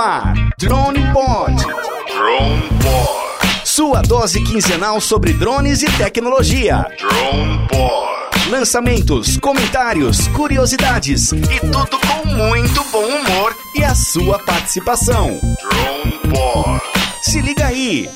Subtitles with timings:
[0.00, 0.32] Ar.
[0.56, 1.54] Drone Pod.
[2.06, 3.66] Drone Pod.
[3.66, 6.86] Sua dose quinzenal sobre drones e tecnologia.
[6.98, 8.48] Drone Pod.
[8.48, 15.38] Lançamentos, comentários, curiosidades e tudo com muito bom humor e a sua participação.
[15.60, 16.80] Drone Pod.
[17.20, 18.08] Se liga aí.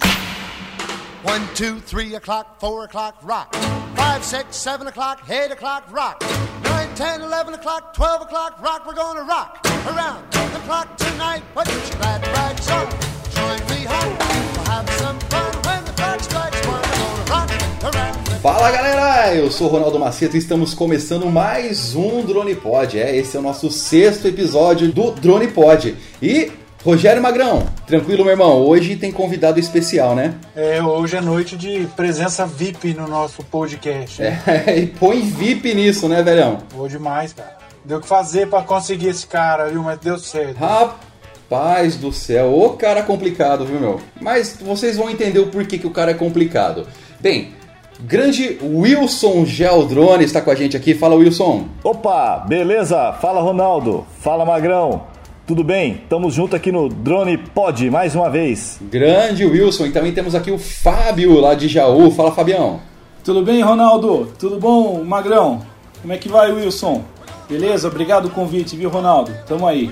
[1.23, 3.55] One, two, three o'clock, four o'clock, rock.
[3.95, 6.25] Five, six, seven o'clock, eight o'clock, rock.
[6.65, 8.87] Nine, ten, eleven o'clock, twelve o'clock, rock.
[8.87, 11.43] We're gonna rock around the clock tonight.
[11.55, 12.89] Put your glad rags on,
[13.35, 14.17] join me home.
[14.19, 16.83] We'll have some fun when the clock strikes one.
[16.83, 22.23] We're gonna rock around Fala galera, eu sou Ronaldo Macedo e estamos começando mais um
[22.23, 22.99] Drone Pod.
[22.99, 25.95] É, esse é o nosso sexto episódio do Drone Pod.
[26.21, 26.53] E
[26.85, 28.61] Rogério Magrão, tranquilo meu irmão?
[28.61, 30.35] Hoje tem convidado especial, né?
[30.55, 34.21] É, hoje é noite de presença VIP no nosso podcast.
[34.21, 34.43] né?
[34.67, 36.59] É, e põe VIP nisso, né, velhão?
[36.75, 37.64] Boa demais, cara.
[37.85, 39.83] Deu o que fazer pra conseguir esse cara, viu?
[39.83, 40.59] Mas deu certo.
[40.59, 44.01] Rapaz do céu, ô cara complicado, viu meu?
[44.21, 46.87] Mas vocês vão entender o porquê que o cara é complicado.
[47.21, 47.53] Bem,
[48.01, 50.95] grande Wilson Geldrone está com a gente aqui.
[50.95, 51.69] Fala Wilson.
[51.83, 53.13] Opa, beleza?
[53.21, 55.03] Fala Ronaldo, fala Magrão,
[55.47, 56.03] tudo bem?
[56.09, 58.79] Tamo junto aqui no Drone Pod mais uma vez.
[58.81, 59.85] Grande Wilson.
[59.87, 62.11] E também temos aqui o Fábio lá de Jaú.
[62.11, 62.81] Fala Fabião.
[63.23, 64.33] Tudo bem, Ronaldo?
[64.39, 65.61] Tudo bom, Magrão?
[66.01, 67.03] Como é que vai, Wilson?
[67.49, 67.89] Beleza?
[67.89, 69.33] Obrigado o convite, viu, Ronaldo?
[69.47, 69.91] Tamo aí.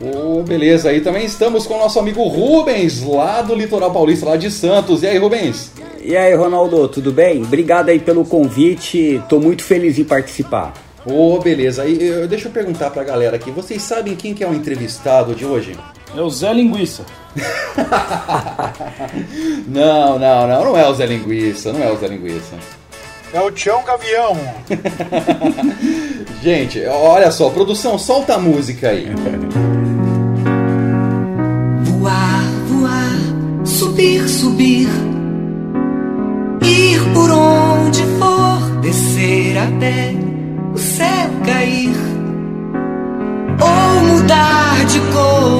[0.00, 4.36] Ô, beleza, aí também estamos com o nosso amigo Rubens, lá do Litoral Paulista, lá
[4.36, 5.02] de Santos.
[5.02, 5.72] E aí, Rubens?
[6.02, 7.42] E aí, Ronaldo, tudo bem?
[7.42, 10.72] Obrigado aí pelo convite, tô muito feliz em participar.
[11.04, 11.84] Ô, beleza.
[11.86, 15.34] E eu- deixa eu perguntar pra galera aqui, vocês sabem quem que é o entrevistado
[15.34, 15.76] de hoje?
[16.16, 17.04] É o Zé Linguiça.
[19.68, 22.56] Não, não, não, não é o Zé Linguiça, não é o Zé Linguiça.
[23.32, 24.36] É o Tião Gavião.
[26.42, 29.06] Gente, olha só, produção, solta a música aí.
[31.84, 34.88] Voar, voar, subir, subir.
[36.62, 40.12] Ir por onde for, descer até
[40.74, 41.94] o céu cair.
[43.60, 45.59] Ou mudar de cor.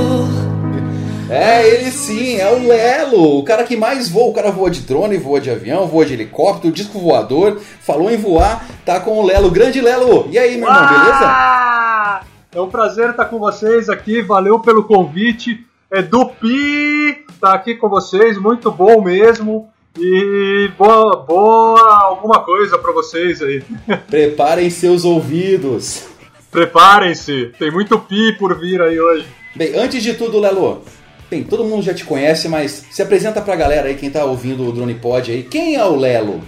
[1.30, 4.30] É, ele sim, é o Lelo, o cara que mais voa.
[4.30, 7.60] O cara voa de drone, voa de avião, voa de helicóptero, disco voador.
[7.80, 9.48] Falou em voar, tá com o Lelo.
[9.48, 10.26] Grande Lelo!
[10.28, 12.20] E aí, meu irmão, beleza?
[12.52, 15.64] É um prazer estar com vocês aqui, valeu pelo convite.
[15.88, 19.70] É do Pi, tá aqui com vocês, muito bom mesmo.
[19.96, 23.62] E boa, boa alguma coisa pra vocês aí.
[24.10, 26.08] Preparem seus ouvidos.
[26.50, 29.26] Preparem-se, tem muito Pi por vir aí hoje.
[29.54, 30.82] Bem, antes de tudo, Lelo,
[31.30, 34.68] bem, todo mundo já te conhece, mas se apresenta pra galera aí, quem tá ouvindo
[34.68, 35.44] o Drone Pod aí.
[35.44, 36.42] Quem é o Lelo?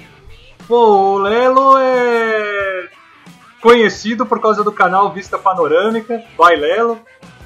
[0.66, 2.88] Pô, o Lelo é
[3.60, 6.98] conhecido por causa do canal Vista Panorâmica, vai Lelo.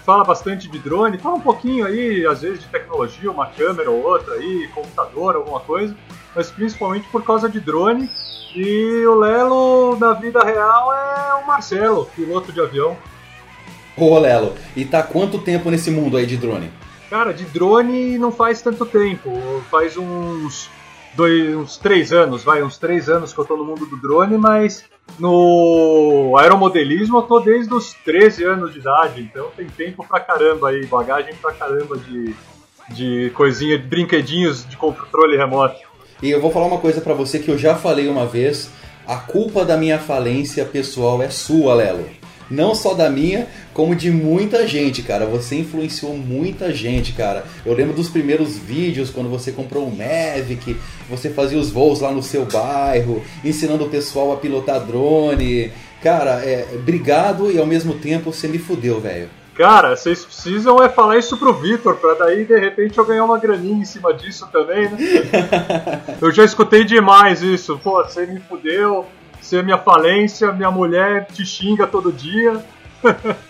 [0.04, 4.04] Fala bastante de drone, fala um pouquinho aí, às vezes, de tecnologia, uma câmera ou
[4.04, 5.96] outra aí, computador, alguma coisa,
[6.32, 8.08] mas principalmente por causa de drone.
[8.54, 12.96] E o Lelo, na vida real, é o Marcelo, piloto de avião.
[13.96, 16.70] Ô, Lelo, e tá quanto tempo nesse mundo aí de drone?
[17.08, 19.30] Cara, de drone não faz tanto tempo,
[19.70, 20.68] faz uns
[21.14, 24.36] dois, uns três anos, vai, uns três anos que eu tô no mundo do drone,
[24.36, 24.84] mas
[25.18, 30.70] no aeromodelismo eu tô desde os 13 anos de idade, então tem tempo pra caramba
[30.70, 32.34] aí, bagagem pra caramba de,
[32.90, 35.86] de coisinha, de brinquedinhos de controle remoto.
[36.22, 38.70] E eu vou falar uma coisa pra você que eu já falei uma vez:
[39.06, 42.08] a culpa da minha falência pessoal é sua, Lelo.
[42.50, 45.26] Não só da minha, como de muita gente, cara.
[45.26, 47.44] Você influenciou muita gente, cara.
[47.64, 50.78] Eu lembro dos primeiros vídeos quando você comprou o Mavic,
[51.10, 55.70] você fazia os voos lá no seu bairro, ensinando o pessoal a pilotar drone.
[56.02, 59.28] Cara, é, obrigado e ao mesmo tempo você me fudeu, velho.
[59.54, 63.38] Cara, vocês precisam é falar isso pro Vitor, pra daí de repente eu ganhar uma
[63.38, 64.98] graninha em cima disso também, né?
[66.20, 67.78] eu já escutei demais isso.
[67.84, 69.04] Pô, você me fudeu,
[69.38, 72.64] você é minha falência, minha mulher te xinga todo dia.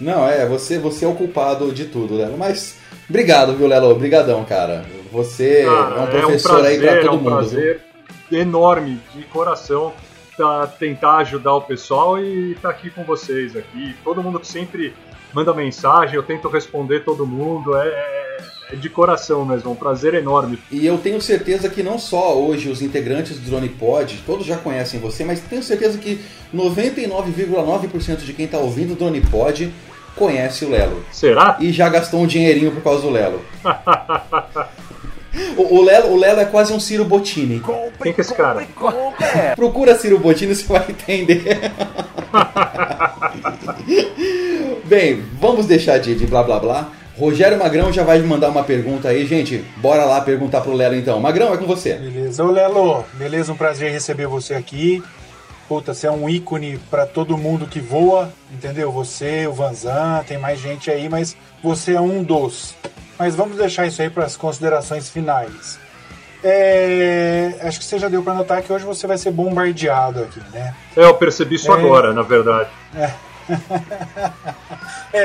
[0.01, 2.37] Não, é, você, você é o culpado de tudo, Lelo.
[2.37, 2.79] Mas
[3.09, 3.91] obrigado, viu, Lelo?
[3.91, 4.85] Obrigadão, cara.
[5.13, 7.23] Você Cara, é um professor aí pra todo é um mundo.
[7.25, 7.33] viu?
[7.37, 7.81] prazer
[8.31, 9.93] enorme, de coração,
[10.37, 13.95] tá, tentar ajudar o pessoal e estar aqui com vocês aqui.
[14.03, 14.95] Todo mundo que sempre
[15.33, 17.77] manda mensagem, eu tento responder todo mundo.
[17.77, 18.39] É,
[18.71, 20.59] é- é de coração mesmo, é um prazer enorme.
[20.71, 24.57] E eu tenho certeza que não só hoje os integrantes do Drone Pod, todos já
[24.57, 26.21] conhecem você, mas tenho certeza que
[26.55, 29.73] 99,9% de quem tá ouvindo o Drone Pod
[30.15, 31.05] conhece o Lelo.
[31.13, 31.57] Será?
[31.61, 33.41] E já gastou um dinheirinho por causa do Lelo.
[35.55, 37.63] O, o Lelo, o Lelo é quase um Ciro Bottini.
[38.03, 38.67] Quem que é esse cara?
[39.55, 41.43] Procura Ciro Bottini, você vai entender.
[44.85, 46.89] Bem, vamos deixar de, de blá blá blá.
[47.19, 49.65] Rogério Magrão já vai me mandar uma pergunta aí, gente.
[49.79, 51.19] Bora lá perguntar pro Lelo então.
[51.19, 51.95] Magrão, é com você.
[51.95, 52.45] Beleza.
[52.45, 53.53] Ô Lelo, beleza?
[53.53, 55.03] Um prazer receber você aqui.
[55.69, 58.93] Puta, você é um ícone para todo mundo que voa, entendeu?
[58.93, 62.75] Você, o Vanzan, tem mais gente aí, mas você é um dos.
[63.19, 65.79] Mas vamos deixar isso aí para as considerações finais.
[66.45, 70.41] É, acho que você já deu para notar que hoje você vai ser bombardeado aqui,
[70.53, 70.75] né?
[70.97, 71.75] É, eu percebi isso É.
[71.75, 72.69] agora, na verdade.
[72.95, 73.11] É,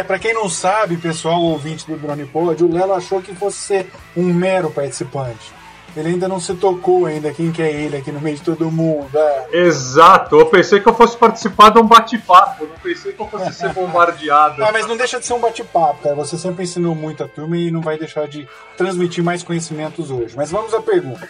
[0.07, 3.91] para quem não sabe, pessoal ouvinte do Drone Pod, o Lelo achou que fosse ser
[4.15, 5.61] um mero participante.
[5.95, 8.71] Ele ainda não se tocou ainda quem que é ele aqui no meio de todo
[8.71, 9.09] mundo.
[9.13, 9.47] é.
[9.51, 13.53] Exato, eu pensei que eu fosse participar de um bate-papo, não pensei que eu fosse
[13.53, 14.63] ser bombardeado.
[14.63, 16.15] Ah, mas não deixa de ser um bate-papo, cara.
[16.15, 18.47] Você sempre ensinou muito a turma e não vai deixar de
[18.77, 20.33] transmitir mais conhecimentos hoje.
[20.35, 21.27] Mas vamos à pergunta.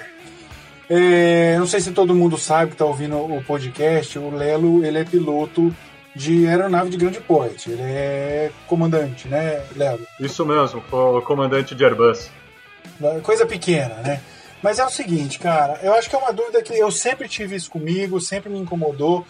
[0.87, 4.99] É, não sei se todo mundo sabe que está ouvindo o podcast, o Lelo ele
[4.99, 5.73] é piloto
[6.15, 7.69] de aeronave de grande porte.
[7.69, 10.05] Ele é comandante, né, Lelo?
[10.19, 12.29] Isso mesmo, o comandante de Airbus.
[13.23, 14.21] Coisa pequena, né?
[14.61, 17.55] Mas é o seguinte, cara, eu acho que é uma dúvida que eu sempre tive
[17.55, 19.25] isso comigo, sempre me incomodou.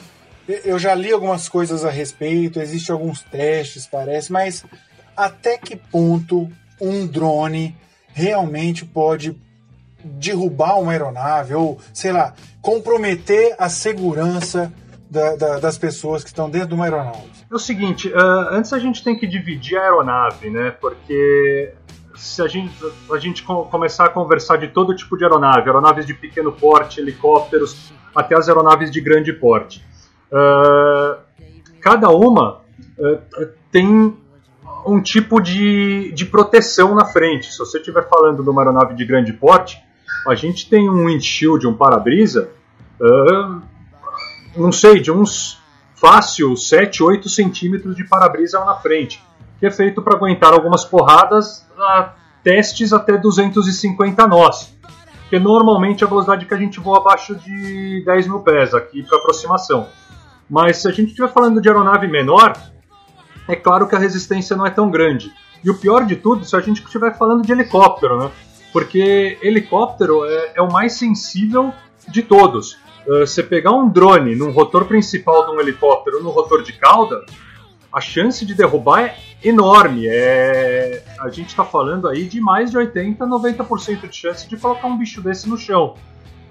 [0.48, 4.66] Eu já li algumas coisas a respeito, existem alguns testes, parece, mas
[5.16, 6.52] até que ponto
[6.82, 7.78] um drone
[8.14, 9.38] realmente pode
[10.04, 14.74] derrubar uma aeronave ou, sei lá, comprometer a segurança
[15.12, 17.20] da- da- das pessoas que estão dentro de uma aeronave?
[17.52, 20.72] É o seguinte, ah, antes a gente tem que dividir a aeronave, né?
[20.72, 21.74] Porque
[22.16, 22.74] se a gente,
[23.14, 27.02] a gente co- começar a conversar de todo tipo de aeronave, aeronaves de pequeno porte,
[27.02, 29.84] helicópteros, até as aeronaves de grande porte,
[30.32, 31.18] ah,
[31.82, 32.62] cada uma
[33.04, 33.20] ah,
[33.72, 34.16] tem
[34.86, 37.52] um tipo de, de proteção na frente.
[37.52, 39.78] Se você estiver falando de uma aeronave de grande porte,
[40.28, 42.50] a gente tem um windshield, um para-brisa,
[43.02, 43.60] ah,
[44.56, 45.60] não sei, de uns
[45.96, 49.24] fácil 7, 8 centímetros de para-brisa lá na frente,
[49.60, 52.14] que é feito para aguentar algumas porradas a
[52.44, 54.74] testes até 250 nós,
[55.30, 59.04] que é normalmente a velocidade que a gente voa abaixo de 10 mil pés aqui
[59.04, 59.88] para aproximação.
[60.50, 62.54] Mas se a gente estiver falando de aeronave menor,
[63.48, 65.32] é claro que a resistência não é tão grande.
[65.64, 68.32] E o pior de tudo, se a gente estiver falando de helicóptero, né?
[68.74, 71.74] Porque helicóptero é, é o mais sensível
[72.08, 72.74] de todos.
[73.06, 77.26] Uh, você pegar um drone num rotor principal de um helicóptero no rotor de cauda,
[77.92, 80.08] a chance de derrubar é enorme.
[80.08, 81.04] É...
[81.20, 84.98] A gente está falando aí de mais de 80, 90% de chance de colocar um
[84.98, 85.96] bicho desse no chão.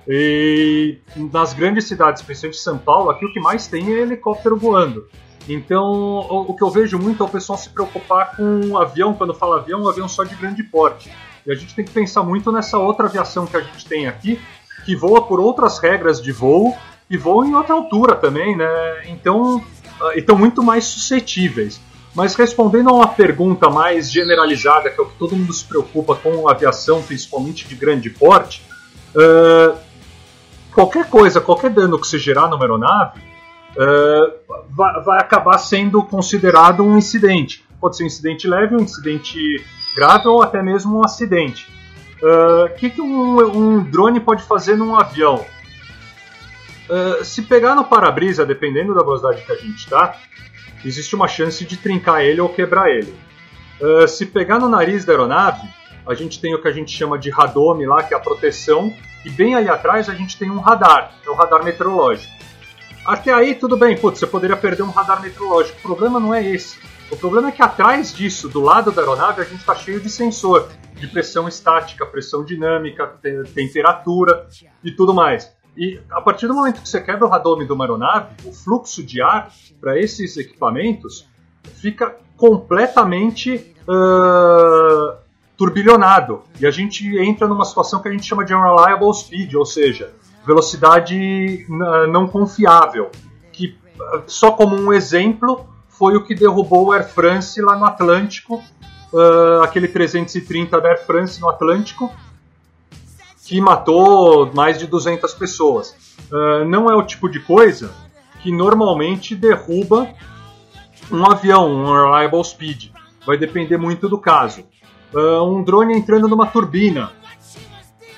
[0.09, 5.07] E nas grandes cidades, principalmente São Paulo, aqui o que mais tem é helicóptero voando.
[5.49, 9.15] Então, o, o que eu vejo muito é o pessoal se preocupar com um avião,
[9.15, 11.11] quando fala avião, um avião só de grande porte.
[11.47, 14.41] E a gente tem que pensar muito nessa outra aviação que a gente tem aqui,
[14.85, 16.77] que voa por outras regras de voo
[17.09, 18.69] e voa em outra altura também, né?
[19.09, 21.81] Então, uh, estão muito mais suscetíveis.
[22.15, 26.17] Mas respondendo a uma pergunta mais generalizada, que é o que todo mundo se preocupa
[26.17, 28.63] com aviação, principalmente de grande porte,
[29.15, 29.79] uh,
[30.73, 36.83] qualquer coisa, qualquer dano que se gerar numa aeronave, uh, vai, vai acabar sendo considerado
[36.83, 37.65] um incidente.
[37.81, 41.69] Pode ser um incidente leve, um incidente grave ou até mesmo um acidente.
[42.23, 45.45] O uh, que, que um, um, drone pode fazer num avião?
[46.89, 50.17] Uh, se pegar no para-brisa, dependendo da velocidade que a gente está,
[50.85, 53.15] existe uma chance de trincar ele ou quebrar ele.
[53.81, 55.67] Uh, se pegar no nariz da aeronave,
[56.07, 58.95] a gente tem o que a gente chama de radome lá, que é a proteção,
[59.25, 62.33] e bem ali atrás a gente tem um radar, é o radar meteorológico.
[63.05, 65.79] Até aí tudo bem, putz, você poderia perder um radar meteorológico.
[65.79, 66.79] O problema não é esse.
[67.11, 70.09] O problema é que atrás disso, do lado da aeronave, a gente está cheio de
[70.09, 74.47] sensor de pressão estática, pressão dinâmica, te temperatura
[74.85, 75.53] e tudo mais.
[75.77, 79.03] E a partir do momento que você quebra o radome de uma aeronave, o fluxo
[79.03, 79.51] de ar
[79.81, 81.27] para esses equipamentos
[81.65, 85.17] fica completamente uh,
[85.57, 86.43] turbilhonado.
[86.61, 90.13] E a gente entra numa situação que a gente chama de unreliable speed, ou seja,
[90.47, 91.67] velocidade
[92.11, 93.11] não confiável.
[93.53, 93.77] Que,
[94.27, 95.67] só como um exemplo,
[96.01, 98.65] foi o que derrubou o Air France lá no Atlântico,
[99.13, 102.11] uh, aquele 330 da Air France no Atlântico,
[103.45, 105.95] que matou mais de 200 pessoas.
[106.33, 107.93] Uh, não é o tipo de coisa
[108.43, 110.09] que normalmente derruba
[111.13, 112.93] um avião, um reliable speed.
[113.27, 114.65] Vai depender muito do caso.
[115.13, 117.13] Uh, um drone entrando numa turbina.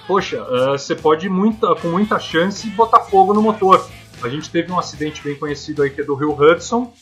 [0.07, 3.85] Poxa, você pode com muita chance botar fogo no motor.
[4.23, 6.93] A gente teve um acidente bem conhecido aí que é do Rio Hudson,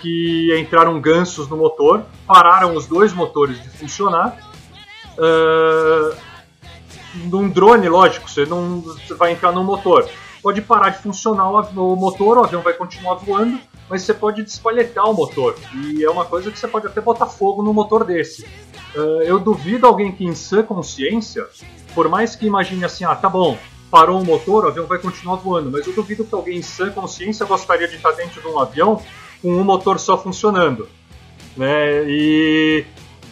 [0.00, 4.36] que entraram gansos no motor, pararam os dois motores de funcionar.
[5.16, 6.16] Uh,
[7.24, 10.08] num drone, lógico, você não você vai entrar no motor.
[10.42, 13.58] Pode parar de funcionar o, motor, o avião vai continuar voando,
[13.88, 15.56] mas você pode despalhetar o motor.
[15.74, 18.44] E é uma coisa que você pode até botar fogo no motor desse.
[18.94, 21.46] Uh, eu duvido alguém que em sã consciência,
[21.94, 23.58] por mais que imagine assim, ah, tá bom,
[23.90, 26.90] parou o motor, o avião vai continuar voando, mas eu duvido que alguém em sã
[26.90, 29.02] consciência gostaria de estar dentro de um avião
[29.40, 30.88] com um motor só funcionando.
[31.56, 32.04] Né?
[32.08, 32.84] E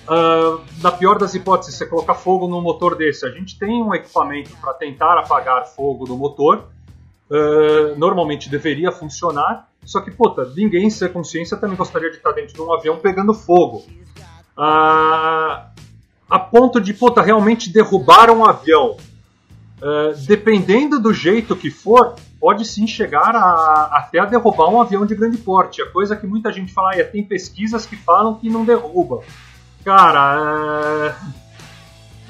[0.09, 3.95] uh, na pior das hipóteses, você colocar fogo no motor desse, a gente tem um
[3.95, 6.69] equipamento para tentar apagar fogo no motor.
[7.29, 12.31] Uh, normalmente deveria funcionar, só que, puta, ninguém em sã consciência também gostaria de estar
[12.33, 13.85] dentro de um avião pegando fogo
[14.57, 15.69] a,
[16.29, 18.97] a ponto de, puta, realmente derrubar um avião.
[19.77, 22.15] Uh, dependendo do jeito que for,
[22.47, 25.83] pode sim chegar a, até a derrubar um avião de grande porte.
[25.83, 29.25] A coisa que muita gente fala, é, tem pesquisas que falam que não derruba.
[29.85, 31.13] Cara,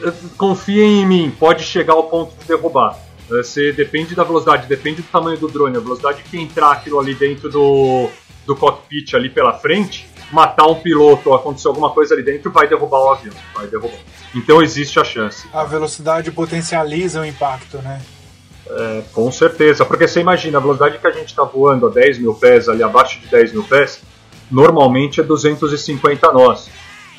[0.00, 2.98] uh, confia em mim, pode chegar ao ponto de derrubar.
[3.28, 7.14] Você depende da velocidade, depende do tamanho do drone, a velocidade que entrar aquilo ali
[7.14, 8.08] dentro do,
[8.46, 12.66] do cockpit ali pela frente, matar um piloto ou acontecer alguma coisa ali dentro, vai
[12.66, 13.34] derrubar o avião.
[13.54, 13.98] Vai derrubar.
[14.34, 15.46] Então existe a chance.
[15.52, 18.00] A velocidade potencializa o impacto, né?
[18.68, 22.18] É, com certeza, porque você imagina, a velocidade que a gente está voando a 10
[22.18, 24.02] mil pés, ali abaixo de 10 mil pés,
[24.50, 26.68] normalmente é 250 nós.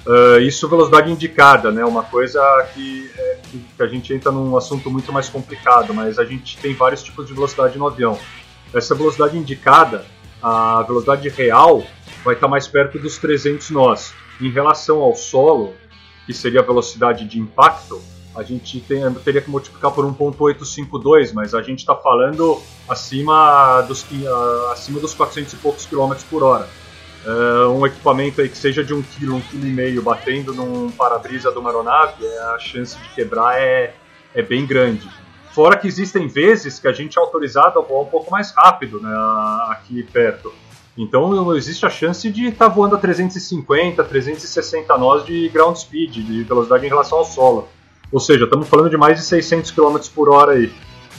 [0.06, 1.84] Uh, isso velocidade indicada, né?
[1.84, 2.40] Uma coisa
[2.74, 6.74] que, é, que, a gente entra num assunto muito mais complicado, mas a gente tem
[6.74, 8.18] vários tipos de velocidade no avião.
[8.74, 10.06] Essa velocidade indicada,
[10.42, 11.84] a velocidade real,
[12.24, 14.14] vai estar mais perto dos 300 nós.
[14.40, 15.74] Em relação ao solo,
[16.26, 18.02] que seria a velocidade de impacto,
[18.38, 24.06] a gente tem, teria que multiplicar por 1.852, mas a gente está falando acima dos,
[24.72, 26.70] acima dos 400 e poucos quilômetros por hora.
[27.26, 30.92] Uh, um equipamento aí que seja de um quilo, um quilo e meio, batendo num
[30.92, 33.96] para-brisa de uma aeronave, é, a chance de quebrar é,
[34.36, 35.10] é bem grande.
[35.52, 39.02] Fora que existem vezes que a gente é autorizado a voar um pouco mais rápido
[39.02, 39.12] né,
[39.70, 40.54] aqui perto.
[40.96, 46.18] Então existe a chance de estar tá voando a 350, 360 nós de ground speed,
[46.18, 47.68] de velocidade em relação ao solo.
[48.12, 50.72] Ou seja, estamos falando de mais de 600 km por hora aí.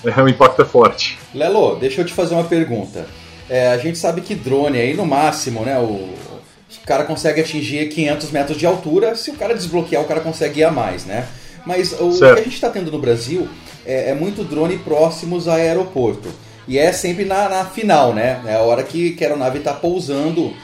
[0.04, 1.18] É, o impacto é forte.
[1.35, 3.07] Lelo, deixa eu te fazer uma pergunta.
[3.49, 5.78] É, a gente sabe que drone aí no máximo, né?
[5.78, 9.14] O, o cara consegue atingir 500 metros de altura.
[9.14, 11.26] Se o cara desbloquear, o cara consegue ir a mais, né?
[11.66, 12.35] Mas o certo.
[12.35, 13.49] que a gente está tendo no Brasil
[13.85, 16.28] é, é muito drone próximos a aeroporto.
[16.66, 18.40] E é sempre na, na final, né?
[18.47, 20.54] É a hora que, que a aeronave está pousando.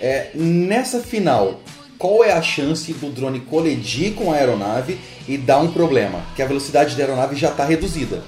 [0.00, 1.60] É, nessa final,
[2.04, 6.20] qual é a chance do drone colidir com a aeronave e dar um problema?
[6.36, 8.22] Que a velocidade da aeronave já está reduzida.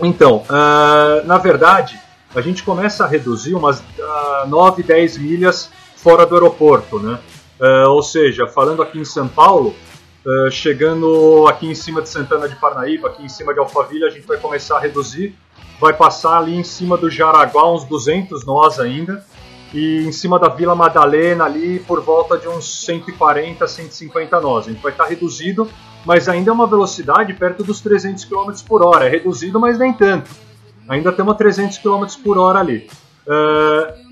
[0.00, 2.00] Então, uh, na verdade,
[2.34, 7.18] a gente começa a reduzir umas uh, 9, 10 milhas fora do aeroporto, né?
[7.60, 9.76] Uh, ou seja, falando aqui em São Paulo,
[10.24, 14.10] uh, chegando aqui em cima de Santana de Parnaíba, aqui em cima de Alphaville, a
[14.10, 15.36] gente vai começar a reduzir
[15.80, 19.24] vai passar ali em cima do Jaraguá, uns 200 nós ainda,
[19.72, 24.66] e em cima da Vila Madalena ali por volta de uns 140, 150 nós.
[24.66, 25.68] A gente vai estar reduzido,
[26.04, 29.06] mas ainda é uma velocidade perto dos 300 km por hora.
[29.06, 30.30] É reduzido, mas nem tanto.
[30.88, 32.88] Ainda temos 300 km por hora ali.
[33.26, 34.10] Uh,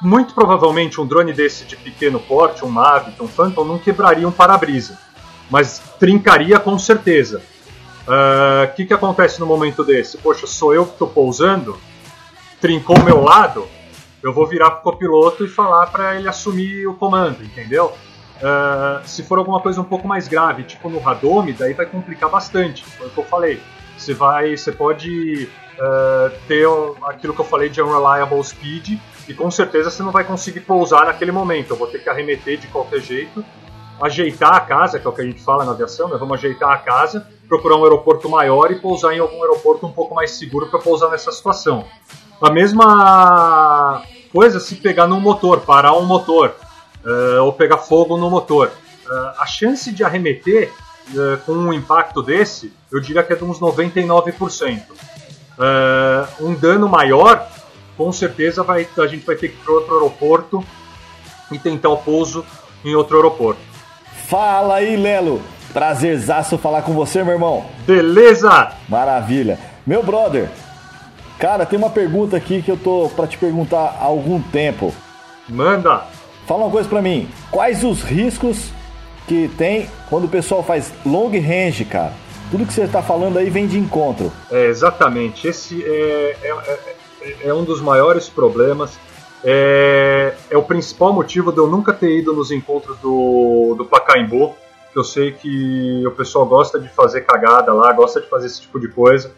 [0.00, 4.32] muito provavelmente um drone desse de pequeno porte, um Mavic, um Phantom, não quebraria um
[4.32, 4.98] para-brisa,
[5.50, 7.42] mas trincaria com certeza.
[8.06, 10.16] O uh, ah, que, que acontece no momento desse?
[10.16, 11.76] Poxa, sou eu que estou pousando,
[12.58, 13.68] trincou meu lado,
[14.22, 17.92] eu vou virar para o copiloto e falar para ele assumir o comando, entendeu?
[18.36, 22.30] Uh, se for alguma coisa um pouco mais grave, tipo no Radome, daí vai complicar
[22.30, 23.60] bastante, foi o que eu falei.
[23.96, 26.66] Você vai, você pode uh, ter
[27.04, 31.06] aquilo que eu falei de unreliable speed e com certeza você não vai conseguir pousar
[31.06, 31.72] naquele momento.
[31.72, 33.44] Eu vou ter que arremeter de qualquer jeito,
[34.00, 36.16] ajeitar a casa, que é o que a gente fala na aviação, né?
[36.16, 40.14] vamos ajeitar a casa procurar um aeroporto maior e pousar em algum aeroporto um pouco
[40.14, 41.84] mais seguro para pousar nessa situação.
[42.40, 44.02] A mesma
[44.32, 46.54] coisa se pegar num motor, parar um motor,
[47.04, 48.70] uh, ou pegar fogo no motor.
[49.06, 50.72] Uh, a chance de arremeter
[51.10, 54.82] uh, com um impacto desse, eu diria que é de uns 99%.
[56.40, 57.44] um dano maior,
[57.96, 60.64] com certeza vai, a gente vai ter que ir para outro aeroporto
[61.50, 62.44] e tentar o pouso
[62.84, 63.60] em outro aeroporto.
[64.28, 65.42] Fala aí, Lelo!
[65.72, 67.66] Prazerzaço falar com você, meu irmão.
[67.86, 68.72] Beleza!
[68.88, 69.58] Maravilha.
[69.86, 70.50] Meu brother,
[71.38, 74.94] cara, tem uma pergunta aqui que eu tô para te perguntar há algum tempo.
[75.48, 76.04] Manda!
[76.46, 77.28] Fala uma coisa para mim.
[77.50, 78.70] Quais os riscos
[79.26, 82.12] que tem quando o pessoal faz long range, cara?
[82.50, 84.32] Tudo que você está falando aí vem de encontro.
[84.50, 85.46] É, exatamente.
[85.46, 88.98] Esse é, é, é, é um dos maiores problemas.
[89.44, 94.54] É, é, o principal motivo de eu nunca ter ido nos encontros do, do Pacaembu
[94.92, 98.62] que eu sei que o pessoal gosta de fazer cagada lá, gosta de fazer esse
[98.62, 99.30] tipo de coisa.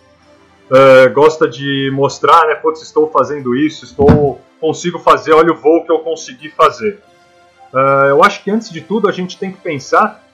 [0.70, 5.84] Uh, gosta de mostrar, né, putz, estou fazendo isso, estou consigo fazer, olha o voo
[5.84, 7.02] que eu consegui fazer.
[7.72, 10.24] Uh, eu acho que antes de tudo a gente tem que pensar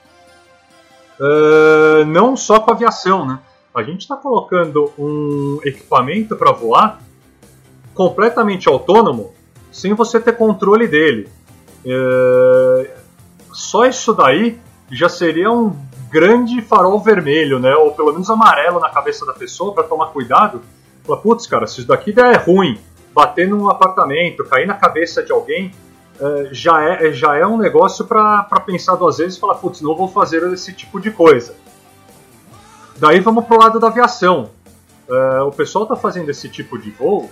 [1.19, 3.39] uh, não só com aviação, né?
[3.73, 6.99] A gente está colocando um equipamento para voar
[7.93, 9.33] completamente autônomo
[9.71, 11.29] sem você ter controle dele.
[11.85, 12.87] Uh,
[13.53, 14.59] só isso daí
[14.91, 15.75] já seria um
[16.09, 17.75] grande farol vermelho, né?
[17.75, 20.61] Ou pelo menos amarelo na cabeça da pessoa para tomar cuidado.
[21.05, 22.79] Fala, putz, cara, se isso daqui der ruim,
[23.13, 25.71] bater num apartamento, cair na cabeça de alguém,
[26.19, 29.95] é, já, é, já é um negócio para pensar duas vezes e falar, putz, não
[29.95, 31.55] vou fazer esse tipo de coisa.
[32.97, 34.49] Daí vamos pro lado da aviação.
[35.09, 37.29] É, o pessoal está fazendo esse tipo de voo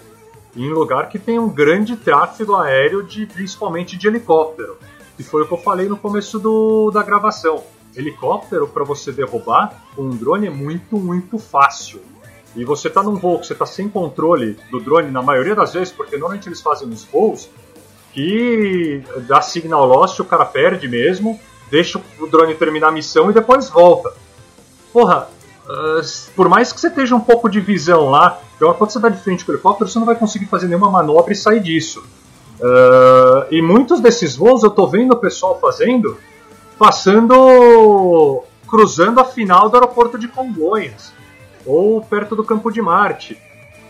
[0.55, 4.77] em lugar que tem um grande tráfego aéreo, de, principalmente de helicóptero.
[5.17, 7.63] Que foi o que eu falei no começo do, da gravação
[7.95, 12.01] helicóptero para você derrubar um drone é muito, muito fácil.
[12.55, 15.73] E você está num voo que você está sem controle do drone na maioria das
[15.73, 17.49] vezes, porque normalmente eles fazem uns voos
[18.13, 21.37] que dá signal lost, o cara perde mesmo,
[21.69, 24.13] deixa o drone terminar a missão e depois volta.
[24.93, 25.27] Porra,
[25.65, 29.21] uh, por mais que você esteja um pouco de visão lá, quando você está de
[29.21, 32.01] frente com o helicóptero, você não vai conseguir fazer nenhuma manobra e sair disso.
[32.57, 36.17] Uh, e muitos desses voos eu estou vendo o pessoal fazendo
[36.77, 38.43] passando.
[38.67, 41.13] cruzando a final do aeroporto de Congonhas,
[41.65, 43.37] ou perto do Campo de Marte.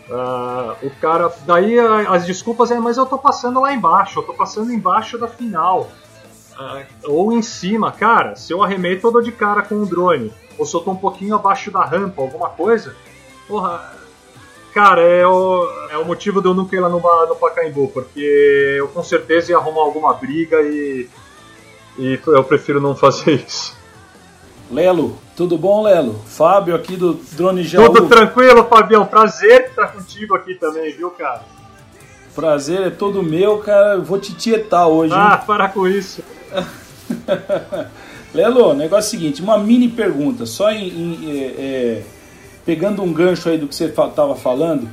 [0.08, 1.32] Uh, o cara.
[1.44, 5.26] Daí as desculpas é, mas eu tô passando lá embaixo, eu tô passando embaixo da
[5.26, 5.88] final.
[6.58, 10.32] Uh, ou em cima, cara, se eu arremeto eu dou de cara com o drone,
[10.56, 12.96] ou se eu tô um pouquinho abaixo da rampa, alguma coisa,
[13.46, 13.92] porra,
[14.72, 18.76] cara, é o, é o motivo de eu nunca ir lá no, no Pacaembu, porque
[18.78, 21.10] eu com certeza ia arrumar alguma briga e
[21.98, 23.76] e eu prefiro não fazer isso.
[24.70, 26.20] Lelo, tudo bom, Lelo?
[26.26, 27.92] Fábio aqui do Drone Jaú.
[27.92, 29.06] Tudo tranquilo, Fabião.
[29.06, 31.42] Prazer estar contigo aqui também, viu, cara?
[32.34, 33.98] Prazer é todo meu, cara.
[33.98, 35.14] Vou te tietar hoje.
[35.14, 35.46] Ah, hein?
[35.46, 36.22] para com isso.
[38.34, 42.02] Lelo, negócio é o seguinte, uma mini pergunta, só em, em é, é,
[42.66, 44.88] pegando um gancho aí do que você estava falando,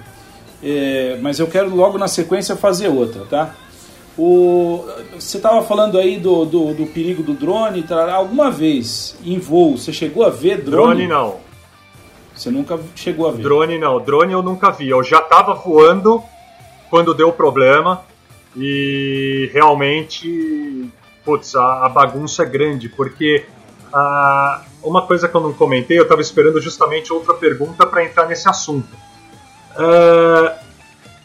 [0.64, 3.54] é, mas eu quero logo na sequência fazer outra, tá?
[4.18, 7.84] O, você estava falando aí do, do, do, perigo do drone.
[8.12, 11.06] Alguma vez em voo você chegou a ver drone?
[11.06, 11.38] Drone não.
[12.36, 13.42] Você nunca chegou a ver?
[13.42, 14.00] Drone não.
[14.00, 14.90] Drone eu nunca vi.
[14.90, 16.22] Eu já estava voando
[16.90, 18.04] quando deu problema
[18.56, 20.88] e realmente,
[21.26, 23.46] putz, a, a bagunça é grande porque
[23.92, 28.28] a, uma coisa que eu não comentei, eu estava esperando justamente outra pergunta para entrar
[28.28, 28.90] nesse assunto.
[29.76, 30.63] Uh,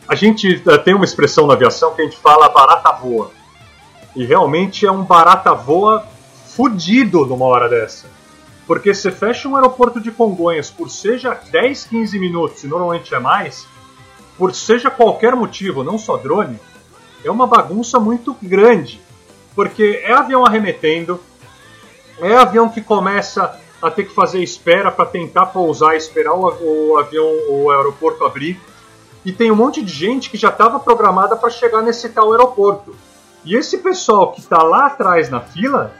[0.08, 3.30] a gente eh, tem uma expressão na aviação que a gente fala barata voa.
[4.16, 6.06] E realmente é um barata voa
[6.46, 8.06] fudido numa hora dessa.
[8.66, 13.18] Porque você fecha um aeroporto de Congonhas por seja 10, 15 minutos, e normalmente é
[13.18, 13.66] mais,
[14.36, 16.58] por seja qualquer motivo, não só drone,
[17.22, 19.00] é uma bagunça muito grande.
[19.54, 21.20] Porque é avião arremetendo,
[22.20, 27.26] é avião que começa a ter que fazer espera para tentar pousar esperar o avião,
[27.48, 28.58] o aeroporto abrir
[29.24, 32.94] e tem um monte de gente que já estava programada para chegar nesse tal aeroporto.
[33.44, 35.92] E esse pessoal que está lá atrás na fila,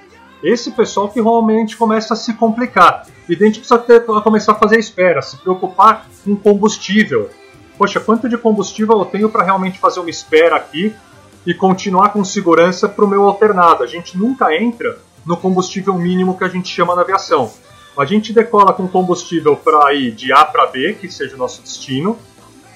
[0.43, 3.07] esse pessoal que realmente começa a se complicar.
[3.29, 7.29] E a gente precisa ter, começar a fazer espera, se preocupar com combustível.
[7.77, 10.95] Poxa, quanto de combustível eu tenho para realmente fazer uma espera aqui
[11.47, 13.85] e continuar com segurança para o meu alternado?
[13.85, 17.51] A gente nunca entra no combustível mínimo que a gente chama na aviação.
[17.97, 21.61] A gente decola com combustível para ir de A para B, que seja o nosso
[21.63, 22.17] destino,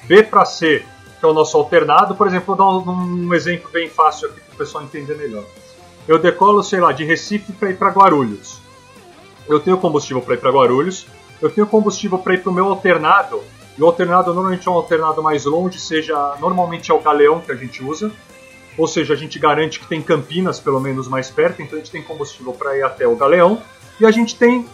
[0.04, 0.84] B para C,
[1.18, 2.14] que é o nosso alternado.
[2.14, 5.44] Por exemplo, vou dar um exemplo bem fácil aqui para o pessoal entender melhor.
[6.06, 8.60] Eu decolo, sei lá, de Recife para ir para Guarulhos.
[9.48, 11.06] Eu tenho combustível para ir para Guarulhos.
[11.40, 13.42] Eu tenho combustível para ir para o meu alternado.
[13.76, 17.52] E o alternado normalmente é um alternado mais longe, seja normalmente é o galeão que
[17.52, 18.10] a gente usa.
[18.76, 21.90] Ou seja, a gente garante que tem Campinas pelo menos mais perto, então a gente
[21.90, 23.62] tem combustível para ir até o galeão.
[24.00, 24.66] E a gente tem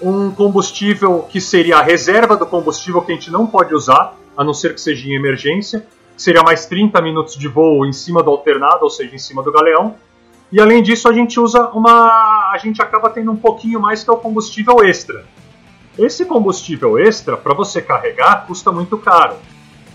[0.00, 4.44] um combustível que seria a reserva do combustível que a gente não pode usar, a
[4.44, 5.86] não ser que seja em emergência.
[6.16, 9.50] Seria mais 30 minutos de voo em cima do alternado, ou seja, em cima do
[9.50, 9.94] galeão.
[10.52, 12.50] E além disso, a gente usa uma.
[12.52, 15.24] A gente acaba tendo um pouquinho mais que é o combustível extra.
[15.98, 19.36] Esse combustível extra, para você carregar, custa muito caro.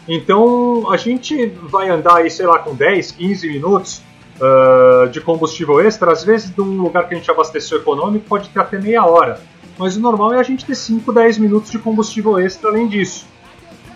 [0.08, 4.02] Então a gente vai andar aí, sei lá, com 10, 15 minutos
[4.38, 6.12] uh, de combustível extra.
[6.12, 9.40] Às vezes, de um lugar que a gente abasteceu econômico, pode ter até meia hora.
[9.78, 13.28] Mas o normal é a gente ter 5, 10 minutos de combustível extra além disso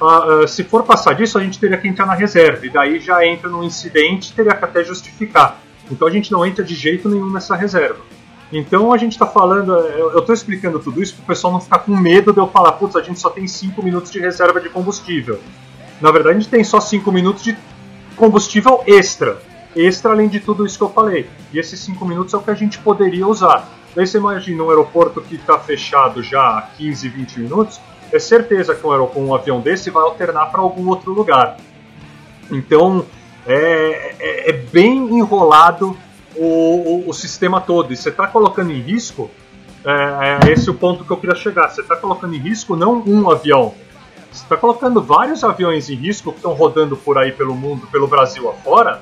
[0.02, 3.26] uh, se for passar disso, a gente teria que entrar na reserva, e daí já
[3.26, 5.60] entra no incidente, teria que até justificar.
[5.92, 8.00] Então a gente não entra de jeito nenhum nessa reserva.
[8.52, 11.80] Então a gente está falando, eu estou explicando tudo isso para o pessoal não ficar
[11.80, 14.70] com medo de eu falar, putz, a gente só tem 5 minutos de reserva de
[14.70, 15.40] combustível.
[16.02, 17.56] Na verdade, a gente tem só 5 minutos de
[18.16, 19.40] combustível extra.
[19.76, 21.30] Extra além de tudo isso que eu falei.
[21.54, 23.70] E esses 5 minutos é o que a gente poderia usar.
[23.96, 27.80] Daí você imagina um aeroporto que está fechado já há 15, 20 minutos,
[28.12, 31.58] é certeza que um, avião desse vai alternar para algum outro lugar.
[32.52, 33.06] Então
[33.46, 35.98] é, é, é bem enrolado
[36.36, 37.94] o, o, o, sistema todo.
[37.94, 39.30] E você está colocando em risco,
[39.86, 41.70] é, é, esse é o ponto que eu queria chegar.
[41.70, 43.74] Você está colocando em risco não um avião,
[44.32, 48.08] você está colocando vários aviões em risco que estão rodando por aí pelo mundo, pelo
[48.08, 49.02] Brasil afora,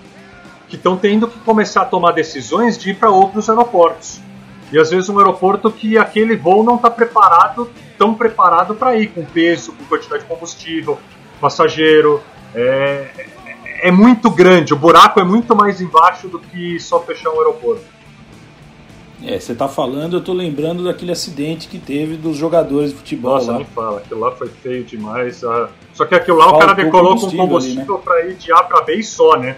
[0.69, 4.21] que estão tendo que começar a tomar decisões de ir para outros aeroportos.
[4.71, 9.07] E às vezes um aeroporto que aquele voo não está preparado, tão preparado para ir,
[9.07, 10.99] com peso, com quantidade de combustível,
[11.39, 12.21] passageiro.
[12.53, 13.07] É,
[13.81, 17.97] é muito grande, o buraco é muito mais embaixo do que só fechar um aeroporto.
[19.23, 23.33] É, você tá falando, eu tô lembrando daquele acidente que teve dos jogadores de futebol
[23.33, 23.57] Nossa, lá.
[23.57, 25.43] nem fala, aquilo lá foi feio demais.
[25.43, 28.01] Ah, só que aquilo lá Faltou o cara decolou com combustível ali, né?
[28.03, 29.57] pra ir de A pra B e só, né?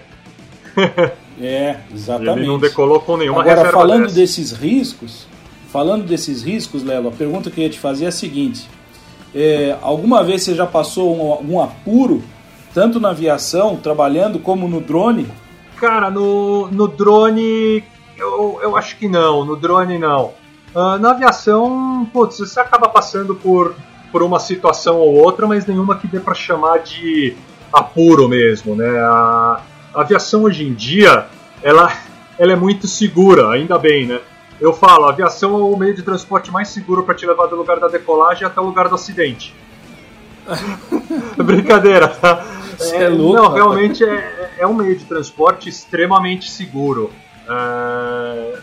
[1.41, 2.39] é, exatamente.
[2.39, 4.15] Ele não decolou com nenhuma Agora, falando dessa.
[4.15, 5.27] desses riscos,
[5.71, 8.67] falando desses riscos, Lelo, a pergunta que eu ia te fazer é a seguinte:
[9.33, 12.21] é, alguma vez você já passou um, algum apuro,
[12.73, 15.27] tanto na aviação, trabalhando, como no drone?
[15.77, 17.83] Cara, no, no drone
[18.17, 20.33] eu, eu acho que não, no drone não.
[20.75, 23.75] Uh, na aviação, putz, você acaba passando por,
[24.11, 27.35] por uma situação ou outra, mas nenhuma que dê para chamar de
[27.71, 28.99] apuro mesmo, né?
[28.99, 29.61] A,
[29.99, 31.27] a, aviação hoje em dia,
[31.61, 31.91] ela,
[32.37, 34.21] ela é muito segura, ainda bem, né?
[34.59, 37.55] Eu falo, a aviação é o meio de transporte mais seguro para te levar do
[37.55, 39.55] lugar da decolagem até o lugar do acidente.
[41.37, 42.45] Brincadeira, tá?
[42.79, 47.11] É, é louco, não, realmente é, é um meio de transporte extremamente seguro.
[47.45, 48.59] Uh,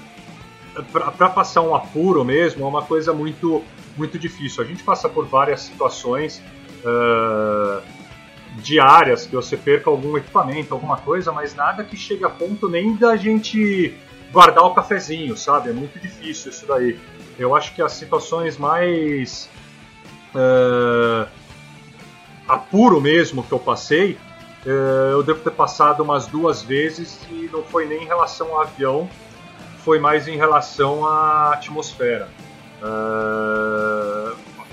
[0.93, 3.63] para passar um apuro mesmo é uma coisa muito
[3.97, 4.63] muito difícil.
[4.63, 6.43] A gente passa por várias situações
[6.85, 7.83] uh,
[8.57, 12.97] diárias que você perca algum equipamento, alguma coisa, mas nada que chegue a ponto nem
[12.97, 13.95] da gente
[14.33, 15.71] guardar o cafezinho, sabe?
[15.71, 16.99] É muito difícil isso daí.
[17.39, 19.49] Eu acho que as situações mais
[20.35, 21.29] uh,
[22.49, 24.19] apuro mesmo que eu passei
[24.67, 28.63] é, eu devo ter passado umas duas vezes e não foi nem em relação ao
[28.63, 29.09] avião,
[29.79, 32.29] foi mais em relação à atmosfera.
[32.83, 32.87] É,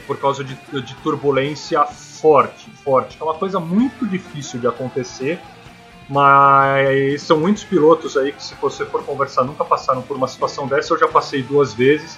[0.05, 3.17] por causa de, de, turbulência forte, forte.
[3.19, 5.39] É uma coisa muito difícil de acontecer,
[6.09, 10.67] mas são muitos pilotos aí que, se você for conversar, nunca passaram por uma situação
[10.67, 10.93] dessa.
[10.93, 12.17] Eu já passei duas vezes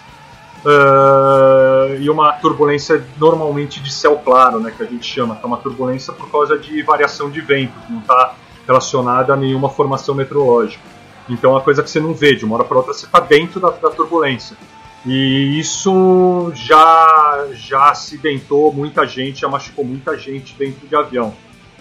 [0.65, 5.45] Uh, e uma turbulência normalmente de céu claro, né, que a gente chama, que é
[5.45, 8.33] uma turbulência por causa de variação de vento, que não está
[8.65, 10.81] relacionada a nenhuma formação meteorológica.
[11.29, 13.19] Então é uma coisa que você não vê, de uma hora para outra você está
[13.19, 14.57] dentro da, da, turbulência.
[15.05, 21.33] E isso já, já acidentou muita gente, já machucou muita gente dentro de avião.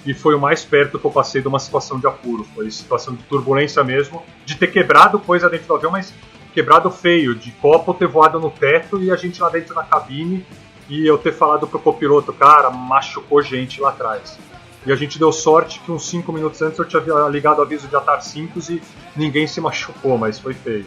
[0.05, 3.15] E foi o mais perto que eu passei de uma situação de apuro, foi situação
[3.15, 6.13] de turbulência mesmo, de ter quebrado coisa dentro do avião, mas
[6.53, 10.45] quebrado feio, de copo ter voado no teto e a gente lá dentro na cabine
[10.89, 14.39] e eu ter falado pro copiloto, cara, machucou gente lá atrás.
[14.87, 17.89] E a gente deu sorte que uns 5 minutos antes eu tinha ligado o aviso
[17.89, 18.83] de atar 5 e
[19.17, 20.85] ninguém se machucou, mas foi feio.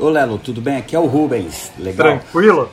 [0.00, 0.76] Ô Lelo, tudo bem?
[0.76, 2.06] Aqui é o Rubens, legal?
[2.06, 2.70] Tranquilo?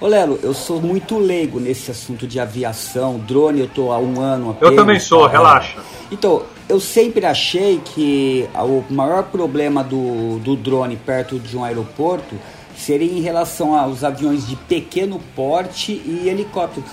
[0.00, 4.20] Ô Lelo, eu sou muito leigo nesse assunto de aviação, drone eu tô há um
[4.20, 4.72] ano apenas.
[4.72, 5.78] Eu também sou, relaxa.
[6.10, 12.36] Então, eu sempre achei que o maior problema do, do drone perto de um aeroporto
[12.76, 16.84] seria em relação aos aviões de pequeno porte e helicóptero.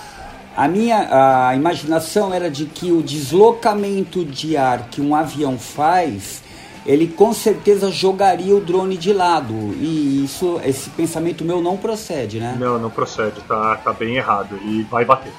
[0.56, 6.43] A minha a imaginação era de que o deslocamento de ar que um avião faz,
[6.86, 9.54] ele com certeza jogaria o drone de lado.
[9.54, 12.56] E isso, esse pensamento meu não procede, né?
[12.58, 14.58] Não, não procede, tá, tá bem errado.
[14.64, 15.32] E vai bater.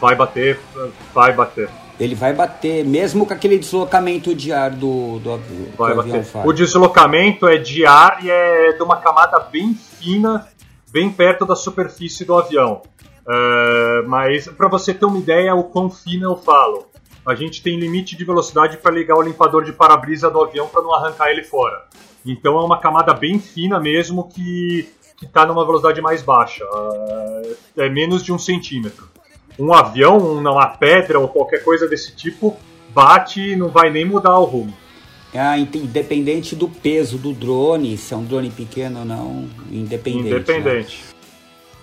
[0.00, 0.60] Vai bater,
[1.12, 5.94] vai bater ele vai bater, mesmo com aquele deslocamento de ar do, do, do vai
[5.94, 6.24] bater.
[6.44, 10.46] O deslocamento é de ar e é de uma camada bem fina,
[10.92, 12.82] bem perto da superfície do avião.
[13.26, 16.86] Uh, mas para você ter uma ideia, o quão fino eu falo.
[17.28, 20.82] A gente tem limite de velocidade para ligar o limpador de para-brisa do avião para
[20.82, 21.84] não arrancar ele fora.
[22.24, 24.88] Então é uma camada bem fina mesmo que
[25.22, 26.64] está numa velocidade mais baixa.
[26.64, 29.08] Uh, é menos de um centímetro
[29.58, 32.56] um avião, uma pedra ou qualquer coisa desse tipo
[32.90, 34.72] bate e não vai nem mudar o rumo.
[35.34, 40.28] É, independente do peso do drone, se é um drone pequeno ou não, independente.
[40.28, 41.04] Independente.
[41.04, 41.18] Né?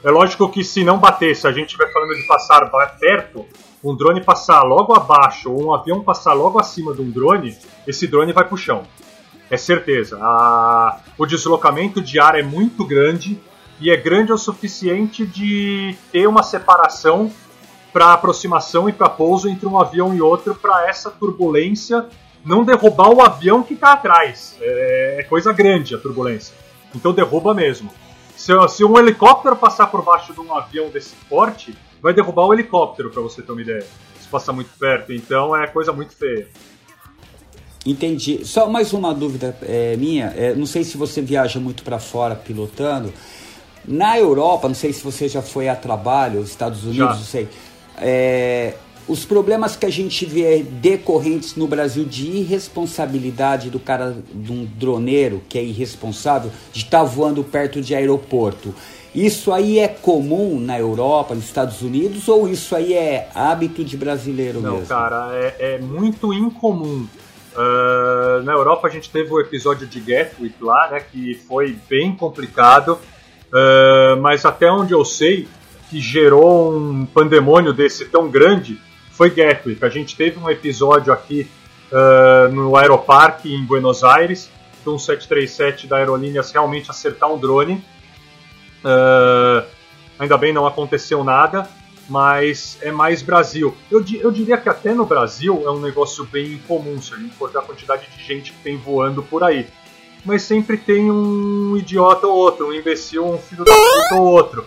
[0.03, 3.45] É lógico que se não bater, se a gente estiver falando de passar perto,
[3.85, 8.07] um drone passar logo abaixo ou um avião passar logo acima de um drone, esse
[8.07, 8.83] drone vai pro chão.
[9.49, 10.17] É certeza.
[10.19, 10.99] A...
[11.17, 13.39] O deslocamento de ar é muito grande
[13.79, 17.31] e é grande o suficiente de ter uma separação
[17.93, 22.05] para aproximação e para pouso entre um avião e outro para essa turbulência
[22.43, 24.57] não derrubar o avião que está atrás.
[24.61, 26.55] É, é, coisa grande a turbulência.
[26.93, 27.91] Então derruba mesmo.
[28.35, 32.53] Se, se um helicóptero passar por baixo de um avião desse porte, vai derrubar o
[32.53, 33.83] helicóptero, pra você ter uma ideia.
[34.21, 35.11] Se passar muito perto.
[35.11, 36.47] Então é coisa muito feia.
[37.83, 38.45] Entendi.
[38.45, 40.27] Só mais uma dúvida é, minha.
[40.37, 43.11] É, não sei se você viaja muito para fora pilotando.
[43.87, 47.15] Na Europa, não sei se você já foi a trabalho, os Estados Unidos, Já.
[47.15, 47.47] não sei.
[47.97, 48.75] É,
[49.07, 54.63] os problemas que a gente vê decorrentes no Brasil de irresponsabilidade do cara, de um
[54.63, 58.75] droneiro que é irresponsável, de estar voando perto de aeroporto.
[59.15, 63.95] Isso aí é comum na Europa, nos Estados Unidos, ou isso aí é hábito de
[63.95, 64.87] brasileiro Não, mesmo?
[64.87, 67.07] cara, é, é muito incomum.
[67.55, 72.13] Ah, na Europa a gente teve o episódio de Gatwick lá, né, que foi bem
[72.15, 72.99] complicado,
[73.53, 75.47] Ah, mas até onde eu sei
[75.89, 78.77] que gerou um pandemônio desse tão grande
[79.11, 79.85] foi Gatwick.
[79.85, 81.47] A gente teve um episódio aqui
[81.93, 84.49] ah, no Aeroparque em Buenos Aires,
[84.83, 87.81] de um 737 da Aerolíneas realmente acertar um drone.
[88.85, 89.65] Ah,
[90.19, 91.67] ainda bem não aconteceu nada,
[92.07, 93.75] mas é mais Brasil.
[93.91, 97.35] Eu, eu diria que até no Brasil é um negócio bem incomum, se a gente
[97.35, 99.67] for ver a quantidade de gente que tem voando por aí.
[100.23, 104.65] Mas sempre tem um idiota ou outro, um imbecil, um filho da puta ou outro.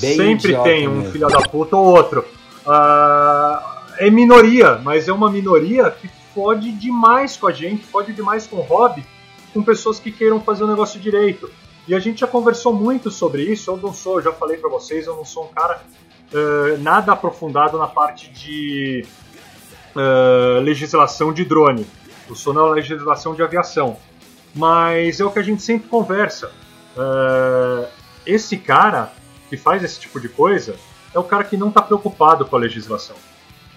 [0.00, 1.12] Bem sempre tem um mesmo.
[1.12, 2.24] filho da puta ou outro.
[2.66, 8.46] Ah, é minoria, mas é uma minoria que fode demais com a gente, fode demais
[8.46, 9.04] com o hobby,
[9.52, 11.50] com pessoas que queiram fazer o negócio direito.
[11.86, 13.70] E a gente já conversou muito sobre isso.
[13.70, 15.82] Eu não sou, já falei pra vocês, eu não sou um cara
[16.32, 19.04] eh, nada aprofundado na parte de
[19.96, 21.86] eh, legislação de drone.
[22.28, 23.96] Eu sou na legislação de aviação.
[24.54, 26.52] Mas é o que a gente sempre conversa.
[26.96, 27.88] Eh,
[28.26, 29.12] esse cara
[29.48, 30.76] que faz esse tipo de coisa
[31.12, 33.16] é o cara que não está preocupado com a legislação.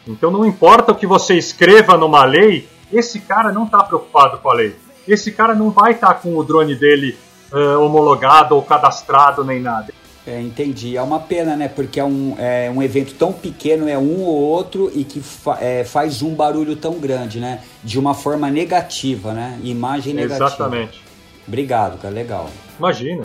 [0.07, 4.49] Então não importa o que você escreva numa lei, esse cara não está preocupado com
[4.49, 4.75] a lei.
[5.07, 7.17] Esse cara não vai estar com o drone dele
[7.53, 9.93] eh, homologado ou cadastrado nem nada.
[10.27, 10.97] É, entendi.
[10.97, 11.67] É uma pena, né?
[11.67, 15.60] Porque é um, é um evento tão pequeno, é um ou outro, e que fa-
[15.62, 17.62] é, faz um barulho tão grande, né?
[17.84, 19.60] De uma forma negativa, né?
[19.63, 20.45] Imagem negativa.
[20.47, 21.03] Exatamente.
[21.47, 22.12] Obrigado, cara.
[22.12, 22.49] Legal.
[22.79, 23.23] Imagina.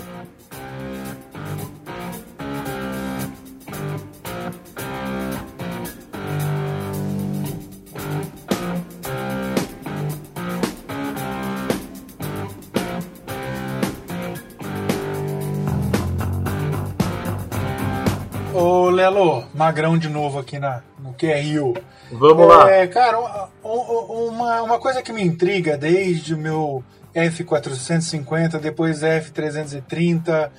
[19.00, 21.74] Ô, Lelo, magrão de novo aqui na, no QRU.
[22.12, 22.70] Vamos lá.
[22.70, 26.84] É, cara, um- um- uma, uma coisa que me intriga desde o meu
[27.14, 30.50] F450, depois F330,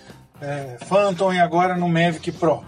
[0.41, 2.63] é, Phantom e agora no Mavic Pro.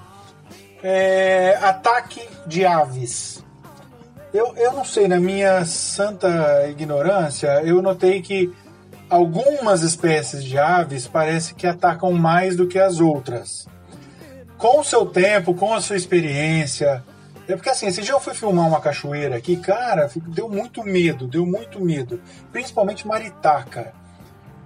[0.83, 3.43] É, ataque de aves.
[4.33, 8.51] Eu, eu não sei, na minha santa ignorância, eu notei que
[9.09, 13.67] algumas espécies de aves parece que atacam mais do que as outras.
[14.63, 17.03] Com o seu tempo, com a sua experiência.
[17.49, 21.27] É porque assim, esse dia eu fui filmar uma cachoeira aqui, cara, deu muito medo,
[21.27, 22.21] deu muito medo.
[22.49, 23.91] Principalmente maritaca.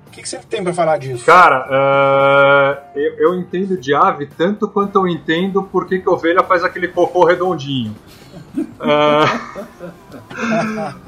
[0.05, 1.25] O que, que você tem pra falar disso?
[1.25, 6.43] Cara, eh, eu, eu entendo de ave tanto quanto eu entendo por que, que ovelha
[6.43, 7.95] faz aquele cocô redondinho.
[8.55, 9.25] Eh,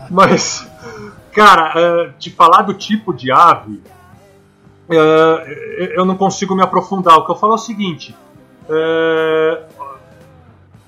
[0.10, 0.68] mas,
[1.32, 3.84] cara, eh, te falar do tipo de ave,
[5.96, 7.20] eu não consigo me aprofundar.
[7.20, 8.16] O que eu falo é o seguinte:
[8.70, 9.66] eh,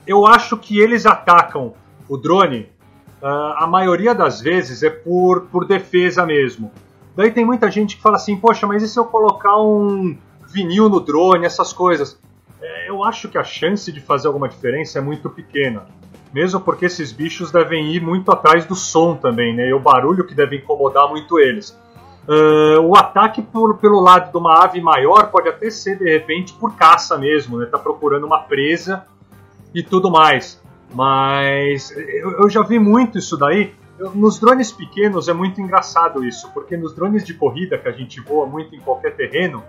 [0.05, 1.73] eu acho que eles atacam
[2.07, 2.69] o drone,
[3.21, 6.71] ah, a maioria das vezes é por, por defesa mesmo.
[7.15, 10.17] Daí tem muita gente que fala assim, poxa, mas e se eu colocar um
[10.47, 12.19] vinil no drone, essas coisas?
[12.61, 15.85] É, eu acho que a chance de fazer alguma diferença é muito pequena.
[16.33, 19.67] Mesmo porque esses bichos devem ir muito atrás do som também, né?
[19.67, 21.77] E o barulho que deve incomodar muito eles.
[22.27, 26.53] Ah, o ataque por- pelo lado de uma ave maior pode até ser, de repente,
[26.53, 27.65] por caça mesmo, né?
[27.65, 29.05] Tá procurando uma presa
[29.73, 30.61] e tudo mais.
[30.93, 33.73] Mas eu, eu já vi muito isso daí.
[33.97, 37.91] Eu- nos drones pequenos é muito engraçado isso, porque nos drones de corrida que a
[37.91, 39.63] gente voa muito em qualquer terreno,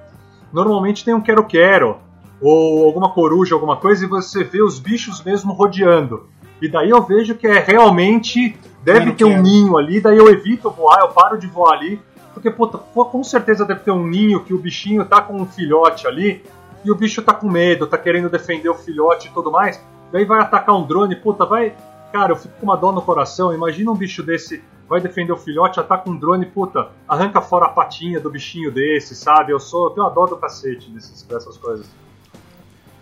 [0.52, 1.96] normalmente tem um quero-quero
[2.40, 6.26] ou alguma coruja, alguma coisa, e você vê os bichos mesmo rodeando.
[6.60, 10.68] E daí eu vejo que é realmente deve ter um ninho ali, daí eu evito
[10.70, 12.00] voar, eu paro de voar ali,
[12.32, 16.06] porque puta, com certeza deve ter um ninho que o bichinho tá com um filhote
[16.06, 16.44] ali,
[16.84, 19.80] e o bicho tá com medo, tá querendo defender o filhote e tudo mais.
[20.10, 21.74] Daí vai atacar um drone, puta, vai.
[22.12, 23.54] Cara, eu fico com uma dó no coração.
[23.54, 27.68] Imagina um bicho desse vai defender o filhote, ataca um drone, puta, arranca fora a
[27.70, 29.50] patinha do bichinho desse, sabe?
[29.50, 31.86] Eu sou, eu tenho uma dó do cacete desses, dessas coisas.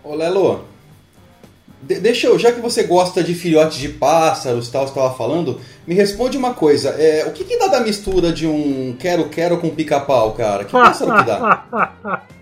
[0.01, 0.63] Ô Lelo,
[1.81, 5.59] de- deixa eu, já que você gosta de filhotes de pássaros, tal, você estava falando,
[5.87, 6.89] me responde uma coisa.
[6.89, 10.63] É, o que, que dá da mistura de um quero-quero com pica-pau, cara?
[10.63, 12.21] Que pássaro que dá?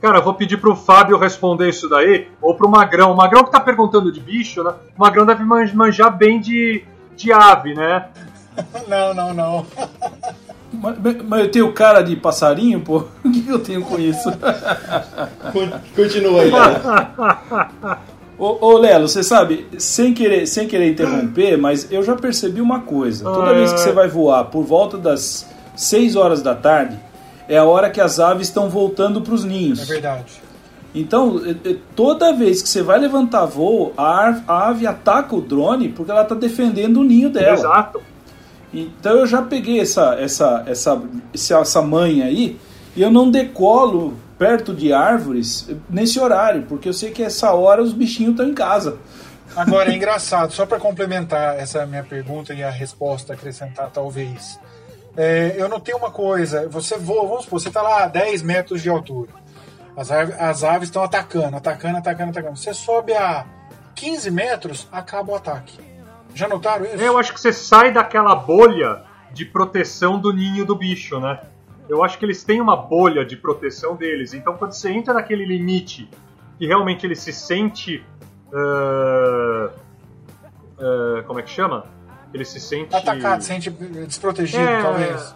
[0.00, 3.12] Cara, eu vou pedir pro Fábio responder isso daí, ou pro Magrão.
[3.12, 4.72] O Magrão que tá perguntando de bicho, né?
[4.96, 6.84] O Magrão deve man- manjar bem de,
[7.16, 8.06] de ave, né?
[8.86, 9.66] Não, não, não.
[10.72, 13.04] Mas, mas eu tenho cara de passarinho, pô?
[13.24, 14.30] O que eu tenho com isso?
[15.52, 18.02] Con- Continua aí, Léo.
[18.38, 22.80] Ô, ô Lelo, você sabe, sem querer, sem querer interromper, mas eu já percebi uma
[22.80, 23.24] coisa.
[23.24, 26.98] Toda Ah, vez que você vai voar por volta das 6 horas da tarde,
[27.48, 29.80] é a hora que as aves estão voltando para os ninhos.
[29.80, 30.42] É verdade.
[30.94, 31.40] Então,
[31.94, 36.34] toda vez que você vai levantar voo, a, ave ataca o drone porque ela está
[36.34, 37.52] defendendo o ninho dela.
[37.54, 38.00] Exato.
[38.72, 42.58] Então eu já peguei essa, essa, essa, essa, essa manha aí
[42.94, 47.82] e eu não decolo perto de árvores nesse horário, porque eu sei que essa hora
[47.82, 48.98] os bichinhos estão em casa.
[49.54, 54.60] Agora, é engraçado, só para complementar essa minha pergunta e a resposta acrescentar, talvez.
[55.16, 58.82] É, eu notei uma coisa, você voa, vamos supor, você está lá a 10 metros
[58.82, 59.30] de altura.
[59.96, 62.56] As, as aves estão atacando, atacando, atacando, atacando.
[62.56, 63.46] Você sobe a
[63.94, 65.80] 15 metros, acaba o ataque.
[66.34, 66.96] Já notaram isso?
[66.96, 71.40] Eu acho que você sai daquela bolha de proteção do ninho do bicho, né?
[71.88, 74.34] Eu acho que eles têm uma bolha de proteção deles.
[74.34, 76.08] Então, quando você entra naquele limite
[76.58, 78.04] que realmente ele se sente.
[78.52, 79.70] ah,
[80.78, 81.84] ah, como é que chama?
[82.32, 82.94] Ele se sente.
[82.94, 85.34] Atacado, sente desprotegido, É, talvez.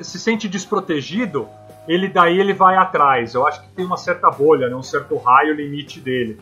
[0.00, 1.48] se sente desprotegido,
[1.88, 3.34] ele daí ele vai atrás.
[3.34, 4.74] Eu acho que tem uma certa bolha, né?
[4.74, 6.38] um certo raio limite dele.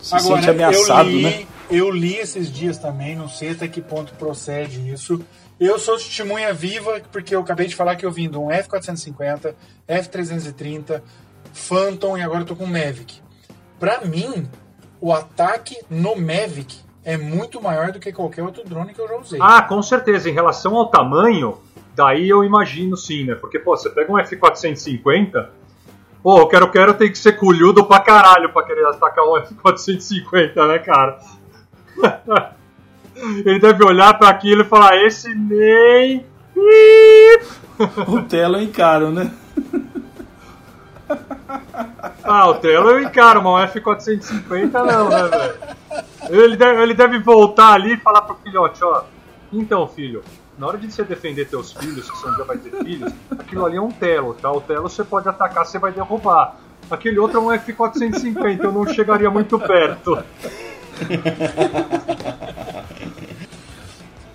[0.00, 1.46] Se sente ameaçado, eu li, né?
[1.70, 5.20] Eu li esses dias também, não sei até que ponto procede isso.
[5.60, 9.54] Eu sou testemunha viva, porque eu acabei de falar que eu vim de um F450,
[9.88, 11.02] F330,
[11.52, 13.20] Phantom e agora eu tô com o Mavic.
[13.80, 14.48] Pra mim,
[15.00, 19.16] o ataque no Mavic é muito maior do que qualquer outro drone que eu já
[19.16, 19.38] usei.
[19.42, 20.30] Ah, com certeza.
[20.30, 21.58] Em relação ao tamanho,
[21.94, 23.34] daí eu imagino sim, né?
[23.34, 25.48] Porque, pô, você pega um F450,
[26.22, 30.68] pô, o quero quero tem que ser culhudo pra caralho pra querer atacar um F450,
[30.68, 31.18] né, cara?
[33.44, 36.24] Ele deve olhar pra aquilo e falar, esse nem.
[38.06, 39.30] O telo eu encaro, né?
[42.22, 45.54] Ah, o Telo eu encaro, mas um F450 não, né, velho?
[46.28, 49.04] Ele deve, ele deve voltar ali e falar pro filhote, ó.
[49.50, 50.22] Então, filho,
[50.58, 53.64] na hora de você defender teus filhos, que você um dia vai ter filhos, aquilo
[53.64, 54.52] ali é um Telo, tá?
[54.52, 56.56] O Telo você pode atacar, você vai derrubar.
[56.90, 60.22] Aquele outro é um F450, eu não chegaria muito perto.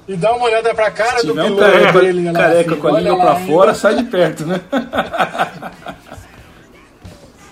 [0.06, 2.34] E dá uma olhada pra cara Se do tiver piloto careca, dele lá.
[2.34, 3.52] careca assim, com a língua pra ainda.
[3.52, 4.60] fora, sai de perto, né?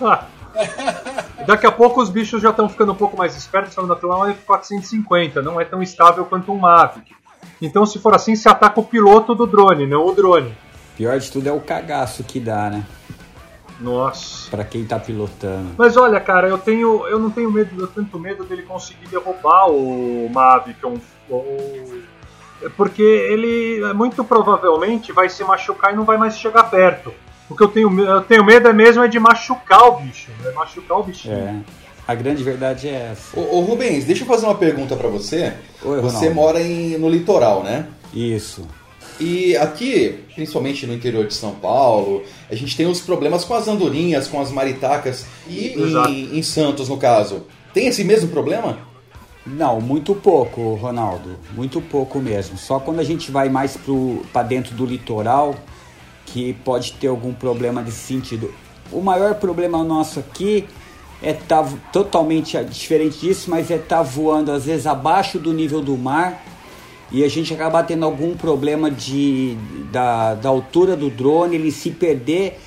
[0.04, 0.24] Ah.
[1.46, 4.16] Daqui a pouco os bichos já estão ficando um pouco mais espertos, falando que lá
[4.16, 7.14] é um F450, não é tão estável quanto um Mavic.
[7.60, 10.52] Então, se for assim, se ataca o piloto do drone, não o drone.
[10.96, 12.84] Pior de tudo é o cagaço que dá, né?
[13.82, 14.50] Nossa.
[14.50, 15.70] Pra quem tá pilotando.
[15.76, 19.68] Mas olha, cara, eu tenho, eu não tenho medo, eu tanto medo dele conseguir derrubar
[19.70, 22.02] o Mavic, um, o-
[22.76, 27.12] porque ele muito provavelmente vai se machucar e não vai mais chegar perto.
[27.50, 30.52] O que eu tenho, eu tenho medo é mesmo é de machucar o bicho, é
[30.52, 31.34] machucar o bichinho.
[31.34, 31.56] É.
[32.06, 33.38] A grande verdade é essa.
[33.38, 35.54] Ô, ô, Rubens, deixa eu fazer uma pergunta pra você.
[35.84, 37.86] Oi, você mora em- no litoral, né?
[38.12, 38.66] Isso.
[39.20, 43.68] E aqui, principalmente no interior de São Paulo, a gente tem os problemas com as
[43.68, 45.26] andorinhas, com as maritacas.
[45.48, 48.78] E em, em Santos, no caso, tem esse mesmo problema?
[49.46, 51.36] Não, muito pouco, Ronaldo.
[51.54, 52.56] Muito pouco mesmo.
[52.56, 55.54] Só quando a gente vai mais pro, pra dentro do litoral
[56.26, 58.52] que pode ter algum problema desse sentido.
[58.90, 60.66] O maior problema nosso aqui
[61.22, 65.96] é estar totalmente diferente disso, mas é estar voando às vezes abaixo do nível do
[65.96, 66.42] mar
[67.12, 69.56] e a gente acaba tendo algum problema de,
[69.92, 72.58] da, da altura do drone, ele se perder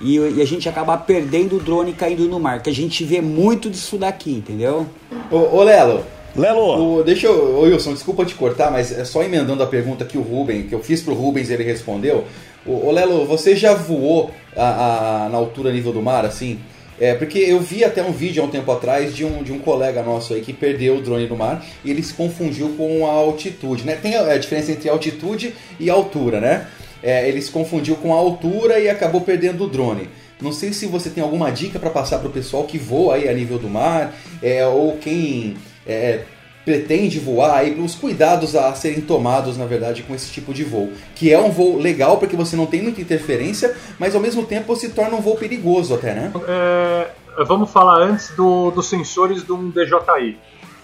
[0.00, 3.20] e, e a gente acaba perdendo o drone caindo no mar, que a gente vê
[3.20, 4.86] muito disso daqui, entendeu?
[5.30, 6.04] Ô, ô Lelo.
[6.36, 6.98] Lelo.
[6.98, 7.56] O, deixa eu.
[7.56, 10.74] Ô Wilson, desculpa te cortar, mas é só emendando a pergunta que o Rubens, que
[10.74, 12.24] eu fiz pro Rubens ele respondeu.
[12.64, 16.60] Ô, ô Lelo, você já voou a, a- na altura nível do mar, assim?
[17.00, 19.58] É, porque eu vi até um vídeo há um tempo atrás de um, de um
[19.58, 23.10] colega nosso aí que perdeu o drone no mar e ele se confundiu com a
[23.10, 23.94] altitude, né?
[23.94, 26.66] Tem a, a diferença entre altitude e altura, né?
[27.02, 30.08] É, ele se confundiu com a altura e acabou perdendo o drone.
[30.40, 33.28] Não sei se você tem alguma dica para passar para o pessoal que voa aí
[33.28, 36.20] a nível do mar, é, ou quem é,
[36.68, 40.92] pretende voar aí, os cuidados a serem tomados, na verdade, com esse tipo de voo.
[41.14, 44.76] Que é um voo legal porque você não tem muita interferência, mas ao mesmo tempo
[44.76, 46.30] se torna um voo perigoso até, né?
[46.46, 47.10] É,
[47.46, 50.36] vamos falar antes do- dos sensores de um DJI.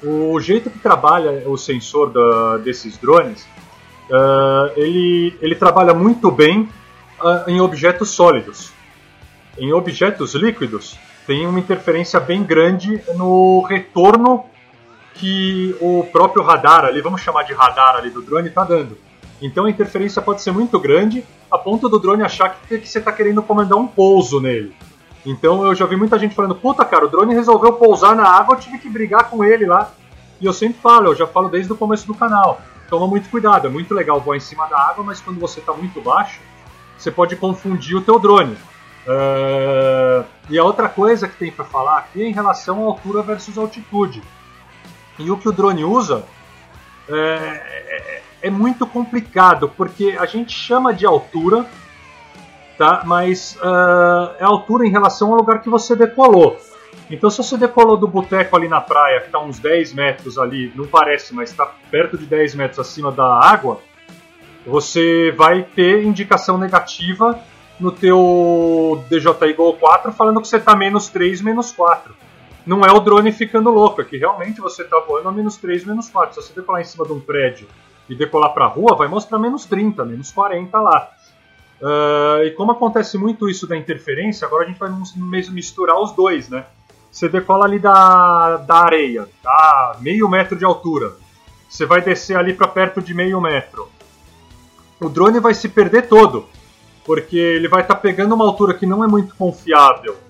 [0.03, 3.45] O jeito que trabalha o sensor da- desses drones,
[4.11, 6.66] ah, ele, ele trabalha muito bem
[7.20, 8.72] ah, em objetos sólidos.
[9.59, 14.47] Em objetos líquidos, tem uma interferência bem grande no retorno
[15.14, 18.98] que o próprio radar ali, vamos chamar de radar ali do drone, está dando.
[19.40, 23.12] Então a interferência pode ser muito grande, a ponto do drone achar que, você está
[23.12, 24.74] querendo comandar um pouso nele.
[25.24, 28.54] Então eu já vi muita gente falando, puta cara, o drone resolveu pousar na água,
[28.54, 29.90] eu tive que brigar com ele lá.
[30.40, 32.60] E eu sempre falo, eu já falo desde o começo do canal.
[32.90, 35.72] Toma muito cuidado, é muito legal voar em cima da água, mas quando você está
[35.72, 36.40] muito baixo,
[36.98, 38.56] você pode confundir o teu drone.
[39.06, 43.22] Ah, e a outra coisa que tem para falar aqui é em relação à altura
[43.22, 44.22] versus altitude.
[45.18, 46.24] E o que o drone usa
[47.08, 51.64] é, é- é muito complicado, porque a gente chama de altura,
[52.76, 53.02] tá?
[53.06, 56.58] mas ah, é altura em relação ao lugar que você decolou.
[57.10, 60.72] Então, se você decolou do boteco ali na praia, que está uns 10 metros ali,
[60.74, 63.80] não parece, mas está perto de 10 metros acima da água,
[64.66, 67.38] você vai ter indicação negativa
[67.78, 72.14] no teu DJI Go 4 falando que você está menos 3, menos 4.
[72.66, 75.84] Não é o drone ficando louco, é que realmente você está voando a menos 3,
[75.84, 76.34] menos 4.
[76.34, 77.68] Se você decolar em cima de um prédio
[78.08, 81.10] e decolar para a rua, vai mostrar menos 30, menos 40 lá.
[81.82, 86.12] Ah, e como acontece muito isso da interferência, agora a gente vai mesmo misturar os
[86.12, 86.64] dois, né?
[87.10, 89.98] Você decola ali da, da areia, tá?
[90.00, 91.12] Meio metro de altura.
[91.68, 93.88] Você vai descer ali para perto de meio metro.
[94.98, 96.48] O drone vai se perder todo,
[97.04, 100.24] porque ele vai estar pegando uma altura que não é muito confiável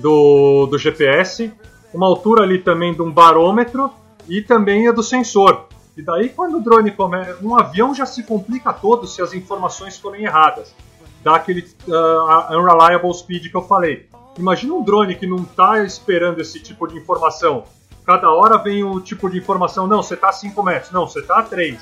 [0.00, 1.52] do, do GPS,
[1.92, 3.90] uma altura ali também de um barômetro
[4.28, 5.66] e também a do sensor.
[5.96, 9.96] E daí quando o drone começa, um avião já se complica todo se as informações
[9.96, 10.74] forem erradas.
[11.22, 14.08] Dá aquele ah, unreliable speed que eu falei.
[14.36, 17.64] Imagina um drone que não está esperando esse tipo de informação.
[18.04, 21.20] Cada hora vem o tipo de informação, não, você está a 5 metros, não, você
[21.20, 21.80] está a 3,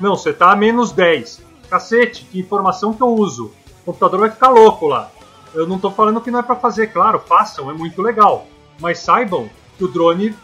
[0.00, 1.42] não, você está a menos 10.
[1.68, 3.52] Cacete, que informação que eu uso.
[3.82, 5.10] O computador vai ficar louco lá.
[5.54, 8.46] Eu não estou falando que não é para fazer, claro, façam, é muito legal.
[8.80, 10.34] Mas saibam que o drone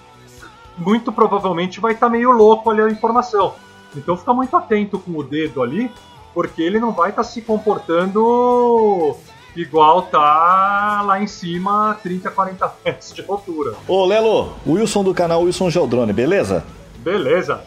[0.76, 3.54] muito provavelmente vai estar meio louco ali a informação.
[3.96, 5.90] Então fica muito atento com o dedo ali,
[6.32, 9.16] porque ele não vai estar se comportando
[9.56, 13.74] igual tá lá em cima, a 30, 40 metros de altura.
[13.86, 16.64] Ô, Lelo, Wilson do canal Wilson Geodrone, beleza?
[16.98, 17.62] Beleza.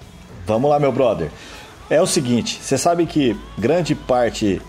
[0.46, 1.32] Vamos lá, meu brother.
[1.90, 4.62] É o seguinte, você sabe que grande parte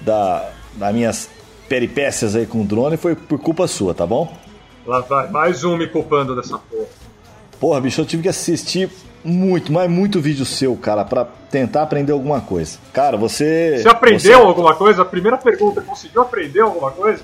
[0.00, 1.30] da, das minhas
[1.68, 4.32] peripécias aí com o drone foi por culpa sua, tá bom?
[4.86, 6.84] Lá vai, mais um me culpando dessa porra.
[7.58, 8.90] Porra, bicho, eu tive que assistir
[9.24, 12.78] muito, mas muito vídeo seu, cara, pra tentar aprender alguma coisa.
[12.92, 13.78] Cara, você.
[13.80, 15.02] Você aprendeu você- alguma coisa?
[15.02, 17.22] A primeira pergunta, conseguiu aprender alguma coisa?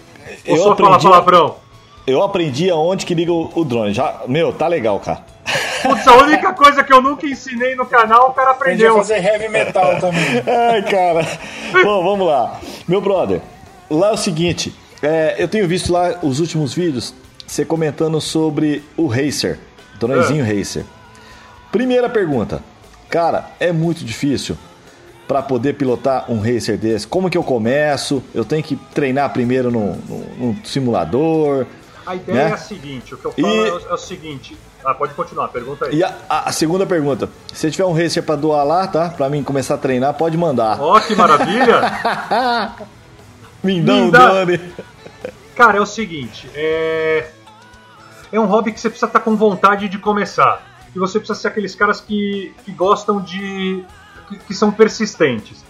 [0.49, 1.57] Ou Eu só falar aprendi- palavrão?
[2.07, 3.93] Eu aprendi aonde que liga o, o drone.
[3.93, 5.22] Já, meu, tá legal, cara.
[5.82, 8.97] Putz, a única coisa que eu nunca ensinei no canal, o cara Aprendi a aprendeu.
[8.97, 10.43] fazer heavy metal também.
[10.47, 11.26] Ai, cara.
[11.84, 12.59] Bom, vamos lá.
[12.88, 13.41] Meu brother,
[13.91, 14.74] lá é o seguinte.
[15.03, 17.14] é, eu tenho visto lá os últimos vídeos
[17.47, 19.59] você comentando sobre o Racer,
[19.99, 20.84] dronezinho Racer.
[21.72, 22.62] Primeira pergunta.
[23.09, 24.57] Cara, é muito difícil
[25.26, 27.07] para poder pilotar um Racer desse.
[27.07, 28.22] Como que eu começo?
[28.34, 31.66] Eu tenho que treinar primeiro no, no- no simulador.
[32.07, 32.51] A ideia né?
[32.51, 34.57] é a seguinte, o que eu falo E- é, o, é o seguinte.
[34.84, 35.97] Ah, pode continuar, pergunta aí.
[35.97, 37.28] E a, a- segunda pergunta.
[37.53, 39.09] Se tiver um Racer para doar lá, tá?
[39.11, 40.80] Para mim começar a treinar, pode mandar.
[40.80, 41.80] Ó, que maravilha!
[43.62, 44.61] Me dá Me dá- drone.
[45.54, 47.30] Cara, é o seguinte, é...
[48.32, 50.66] é um hobby que você precisa estar com vontade de começar.
[50.94, 53.84] E você precisa ser aqueles caras que, que gostam de.
[54.28, 55.64] Que, que são persistentes.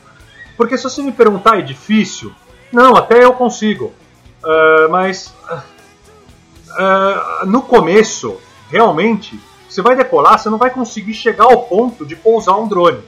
[0.57, 2.32] Porque se você me perguntar é difícil,
[2.72, 3.93] não, até eu consigo.
[4.45, 5.34] Ah, mas.
[6.78, 9.38] ah, no começo, realmente,
[9.68, 13.03] você vai decolar, você não vai conseguir chegar ao ponto de pousar um drone.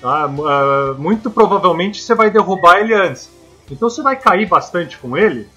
[0.00, 0.24] tá?
[0.24, 3.30] Ah, muito provavelmente você vai derrubar ele antes.
[3.70, 5.48] Então você vai cair bastante com ele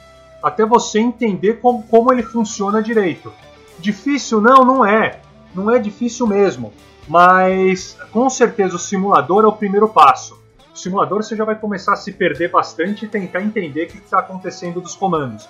[0.42, 3.32] até você entender como, como ele funciona direito.
[3.80, 5.22] Difícil não, não é.
[5.54, 6.74] Não é difícil mesmo.
[7.08, 10.40] Mas com certeza o simulador é o primeiro passo.
[10.74, 13.98] O simulador você já vai começar a se perder bastante e tentar entender o que
[13.98, 15.48] está acontecendo dos comandos.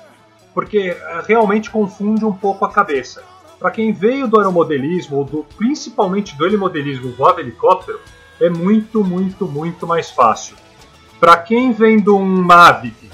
[0.53, 3.23] Porque eh, realmente confunde um pouco a cabeça.
[3.59, 7.99] Para quem veio do aeromodelismo, ou do, principalmente do helimodelismo voava helicóptero,
[8.39, 10.55] é muito, muito, muito mais fácil.
[11.21, 13.11] Para quem vem de um Mavic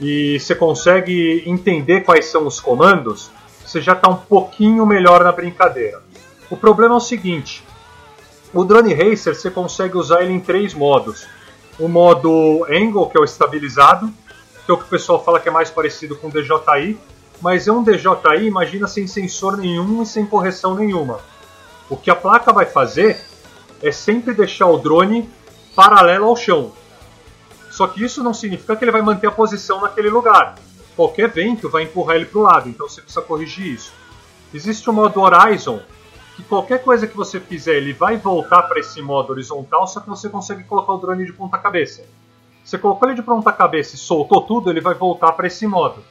[0.00, 3.32] e você consegue entender quais são os comandos,
[3.66, 6.00] você já está um pouquinho melhor na brincadeira.
[6.48, 7.64] O problema é o seguinte:
[8.54, 11.26] o Drone Racer você consegue usar ele em três modos.
[11.80, 14.08] O modo Angle, que é o estabilizado,
[14.64, 16.96] que é o que o pessoal fala que é mais parecido com o DJI,
[17.40, 21.18] mas é um DJI, imagina, sem sensor nenhum e sem correção nenhuma.
[21.90, 23.20] O que a placa vai fazer
[23.82, 25.28] é sempre deixar o drone
[25.74, 26.70] paralelo ao chão.
[27.70, 30.54] Só que isso não significa que ele vai manter a posição naquele lugar.
[30.96, 33.92] Qualquer vento vai empurrar ele para o lado, então você precisa corrigir isso.
[34.52, 35.80] Existe o modo Horizon,
[36.34, 40.08] que qualquer coisa que você fizer ele vai voltar para esse modo horizontal, só que
[40.08, 42.04] você consegue colocar o drone de ponta cabeça.
[42.64, 46.02] Você colocou ele de ponta cabeça e soltou tudo, ele vai voltar para esse modo.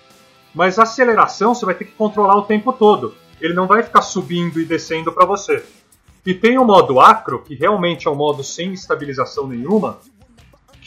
[0.53, 3.15] Mas a aceleração você vai ter que controlar o tempo todo.
[3.39, 5.63] Ele não vai ficar subindo e descendo para você.
[6.25, 9.99] E tem o modo acro, que realmente é um modo sem estabilização nenhuma,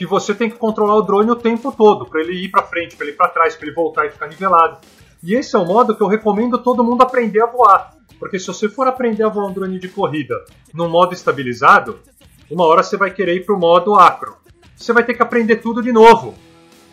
[0.01, 2.96] que você tem que controlar o drone o tempo todo, para ele ir para frente,
[2.96, 4.78] para ele ir para trás, para ele voltar e ficar nivelado.
[5.22, 7.92] E esse é o modo que eu recomendo todo mundo aprender a voar.
[8.18, 10.42] Porque se você for aprender a voar um drone de corrida
[10.72, 11.98] no modo estabilizado,
[12.51, 14.38] uma hora você vai querer ir para o modo acro.
[14.74, 16.34] Você vai ter que aprender tudo de novo.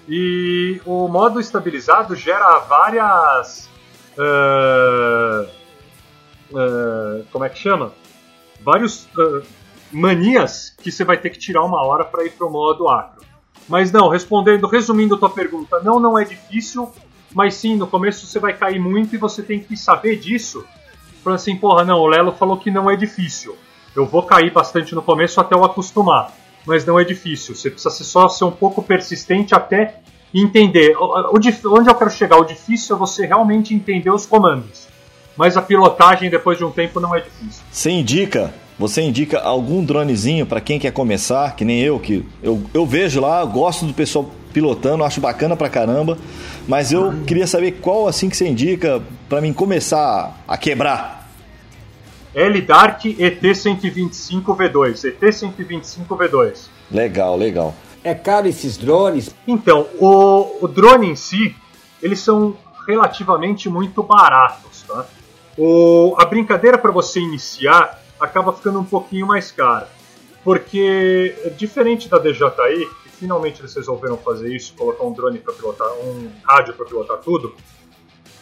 [0.05, 3.69] E o modo estabilizado gera várias.
[4.17, 5.47] Uh,
[6.51, 7.93] uh, como é que chama?
[8.59, 9.41] Vários uh,
[9.91, 13.25] manias que você vai ter que tirar uma hora para ir para o modo acro.
[13.67, 16.89] Mas não, respondendo, resumindo tua pergunta, não, não é difícil,
[17.33, 20.65] mas sim, no começo você vai cair muito e você tem que saber disso.
[21.23, 23.57] Falando assim, porra, não, o Lelo falou que não é difícil.
[23.95, 26.31] Eu vou cair bastante no começo até eu acostumar
[26.67, 27.55] mas não é difícil.
[27.55, 29.95] Você precisa só ser um pouco persistente até
[30.33, 30.95] entender.
[30.97, 32.37] O, o, onde eu quero chegar?
[32.37, 34.87] O difícil é você realmente entender os comandos.
[35.37, 37.63] Mas a pilotagem depois de um tempo não é difícil.
[37.71, 42.61] Você indica, você indica algum dronezinho para quem quer começar, que nem eu, que eu,
[42.73, 46.17] eu vejo lá, gosto do pessoal pilotando, acho bacana pra caramba,
[46.67, 51.17] mas eu queria saber qual assim que você indica para mim começar a quebrar
[52.37, 55.05] L-Dark ET-125V2.
[55.05, 56.67] ET-125V2.
[56.91, 57.73] Legal, legal.
[58.03, 59.35] É caro esses drones?
[59.47, 61.55] Então, o, o drone em si,
[61.99, 62.55] eles são
[62.87, 65.07] relativamente muito baratos, tá?
[65.57, 69.89] O, a brincadeira para você iniciar acaba ficando um pouquinho mais cara.
[70.43, 75.87] Porque, diferente da DJI, que finalmente eles resolveram fazer isso, colocar um drone para pilotar,
[76.03, 77.53] um rádio para pilotar tudo,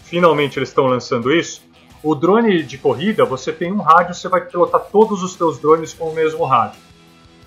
[0.04, 1.64] finalmente eles estão lançando isso.
[2.04, 5.94] O drone de corrida, você tem um rádio, você vai pilotar todos os seus drones
[5.94, 6.80] com o mesmo rádio.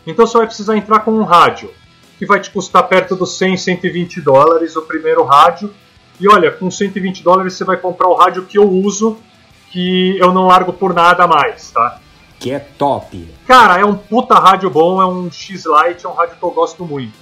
[0.05, 1.71] Então você vai precisar entrar com um rádio,
[2.19, 5.73] que vai te custar perto dos 100, 120 dólares o primeiro rádio.
[6.19, 9.19] E olha, com 120 dólares você vai comprar o rádio que eu uso,
[9.71, 12.01] que eu não largo por nada mais, tá?
[12.39, 13.35] Que é top.
[13.47, 16.85] Cara, é um puta rádio bom, é um X-Lite, é um rádio que eu gosto
[16.85, 17.19] muito.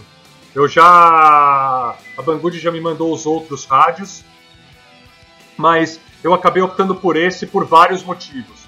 [0.54, 1.94] Eu já.
[2.16, 4.24] A Banggood já me mandou os outros rádios,
[5.56, 8.66] mas eu acabei optando por esse por vários motivos.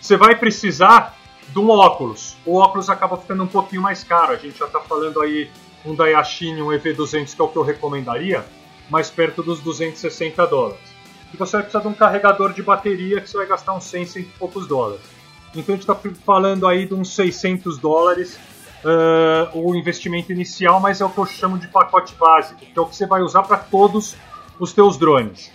[0.00, 1.16] Você vai precisar
[1.48, 2.36] de um óculos.
[2.44, 4.32] O óculos acaba ficando um pouquinho mais caro.
[4.32, 5.50] A gente já está falando aí
[5.84, 8.44] um da Yashin, um EV200, que é o que eu recomendaria,
[8.90, 10.80] mais perto dos 260 dólares.
[11.32, 14.06] E você vai precisar de um carregador de bateria que você vai gastar uns 100,
[14.06, 15.15] 100 e poucos dólares.
[15.56, 18.38] Então a gente está falando aí de uns 600 dólares
[18.84, 22.80] uh, o investimento inicial, mas é o que eu chamo de pacote básico, que é
[22.80, 24.16] o que você vai usar para todos
[24.58, 25.50] os teus drones.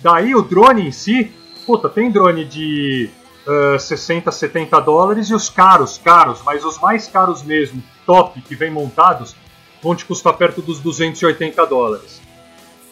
[0.00, 1.32] Daí o drone em si,
[1.66, 3.10] puta, tem drone de
[3.46, 8.54] uh, 60, 70 dólares e os caros, caros, mas os mais caros mesmo, top, que
[8.54, 9.36] vem montados,
[9.82, 12.21] vão te custar perto dos 280 dólares.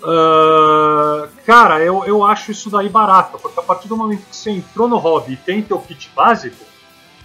[0.03, 4.51] Uh, cara, eu, eu acho isso daí barato, porque a partir do momento que você
[4.51, 6.65] entrou no hobby e tem teu kit básico,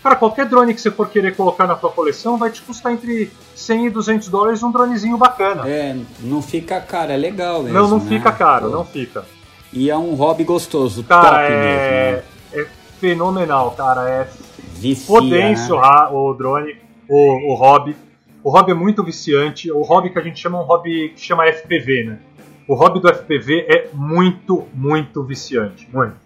[0.03, 3.32] cara, qualquer drone que você for querer colocar na tua coleção vai te custar entre
[3.55, 5.67] 100 e 200 dólares um dronezinho bacana.
[5.67, 7.80] É, não fica caro, é legal mesmo.
[7.80, 8.05] Não, não né?
[8.09, 8.76] fica caro, Pô.
[8.76, 9.26] não fica.
[9.71, 12.11] E é um hobby gostoso, cara, top é...
[12.11, 12.17] mesmo.
[12.17, 12.23] Né?
[12.53, 12.67] É
[12.99, 14.09] fenomenal, cara.
[14.09, 14.28] É
[14.73, 16.07] Vicia, potência né?
[16.11, 16.76] o drone,
[17.07, 17.95] o, o hobby.
[18.43, 19.71] O hobby é muito viciante.
[19.71, 22.19] O hobby que a gente chama um hobby que chama FPV, né?
[22.68, 25.88] O hobby do FPV é muito, muito viciante.
[25.93, 26.26] Muito.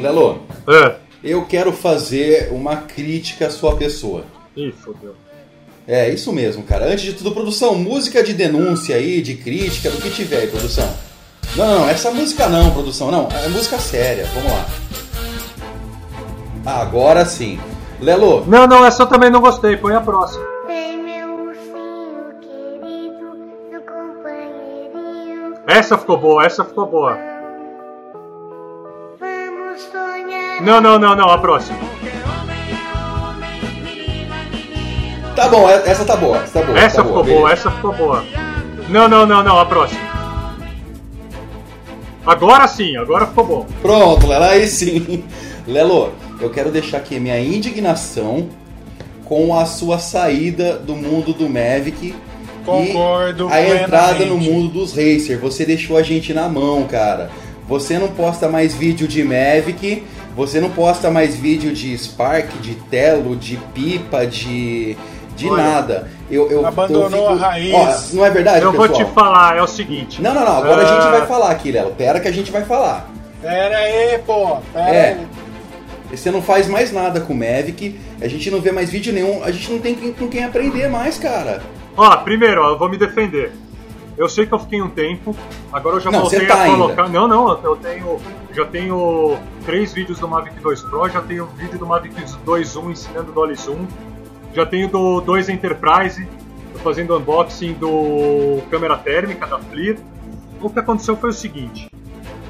[0.00, 0.96] Lelo, É.
[1.22, 4.24] eu quero fazer uma crítica à sua pessoa.
[4.56, 5.14] Ih, fodeu.
[5.86, 6.86] É, isso mesmo, cara.
[6.86, 10.88] Antes de tudo, produção, música de denúncia aí, de crítica, do que tiver aí, produção.
[11.56, 13.28] Não, não, essa música não, produção, não.
[13.44, 14.66] É música séria, vamos lá.
[16.66, 17.58] Agora sim.
[18.00, 19.76] Lelo, Não, não, essa eu também não gostei.
[19.76, 20.44] Põe a próxima.
[25.66, 27.16] Essa ficou boa, essa ficou boa.
[29.18, 30.62] Vamos sonhar.
[30.62, 31.78] Não, não, não, não, a próxima.
[35.40, 36.78] Tá bom, e- essa tá boa, essa tá boa.
[36.78, 37.40] Essa tá ficou beleza.
[37.40, 38.24] boa, essa ficou boa.
[38.88, 40.00] Não, não, não, não, a próxima.
[42.26, 43.66] Agora sim, agora ficou bom.
[43.80, 45.24] Pronto, Lelo, aí sim.
[45.66, 48.48] Lelo, eu quero deixar aqui minha indignação
[49.24, 52.14] com a sua saída do mundo do Mavic
[52.64, 55.38] Concordo e a entrada no mundo dos racer.
[55.38, 57.30] Você deixou a gente na mão, cara.
[57.68, 60.02] Você não posta mais vídeo de Mavic,
[60.36, 64.96] você não posta mais vídeo de Spark, de Telo, de pipa, de
[65.40, 66.08] de Olha, nada.
[66.30, 67.74] Eu, eu, abandonou eu a raiz.
[67.74, 69.06] Ó, não é verdade, Eu vou pessoal?
[69.08, 70.20] te falar, é o seguinte.
[70.22, 70.58] Não, não, não.
[70.58, 71.90] Agora a Ah, gente vai falar aqui, Lelo.
[71.92, 73.08] Pera que a gente vai falar.
[73.42, 74.58] Pera aí, pô.
[74.72, 75.08] Pera É.
[75.14, 75.26] aí.
[76.16, 79.42] Você não faz mais nada com o Mavic, a gente não vê mais vídeo nenhum,
[79.44, 81.62] a gente não tem quem- com quem aprender mais, cara.
[81.96, 83.52] Ó, primeiro, ó, eu vou me defender.
[84.18, 85.34] Eu sei que eu fiquei um tempo,
[85.72, 87.04] agora eu já Não, voltei tá a colocar.
[87.04, 87.18] ainda.
[87.18, 88.18] Não, não, eu tenho.
[88.52, 92.14] Já tenho três vídeos do Mavic 2 Pro, já tenho um vídeo do Mavic
[92.44, 93.86] 2.1 ensinando Dolly Zoom,
[94.54, 96.26] já tenho do 2 Enterprise,
[96.72, 99.98] tô fazendo unboxing do câmera térmica da FLIR.
[100.60, 101.90] O que aconteceu foi o seguinte: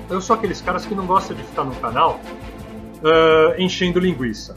[0.08, 2.18] eu sou aqueles caras que não gostam de ficar no canal
[3.04, 4.56] ah, enchendo linguiça.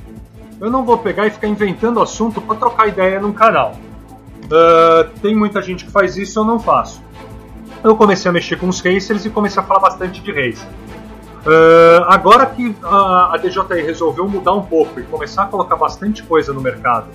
[0.59, 3.75] Eu não vou pegar e ficar inventando assunto para trocar ideia num canal.
[4.51, 7.01] Ah, tem muita gente que faz isso, eu não faço.
[7.83, 10.67] Eu comecei a mexer com os racers e comecei a falar bastante de racer.
[11.45, 16.23] Ah, agora que a, a DJI resolveu mudar um pouco e começar a colocar bastante
[16.23, 17.07] coisa no mercado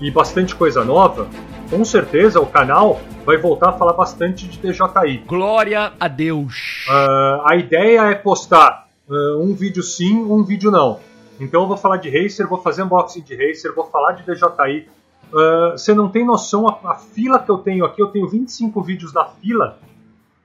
[0.00, 1.28] e bastante coisa nova,
[1.70, 5.24] com certeza o canal vai voltar a falar bastante de DJI.
[5.26, 6.86] Glória a Deus.
[6.88, 11.00] Ah, a ideia é postar ah, um vídeo sim, um vídeo não.
[11.40, 14.88] Então eu vou falar de Racer, vou fazer unboxing de Racer, vou falar de DJI.
[15.34, 18.00] Ah, Você não tem noção a, a fila que eu tenho aqui.
[18.00, 19.78] Eu tenho 25 vídeos na fila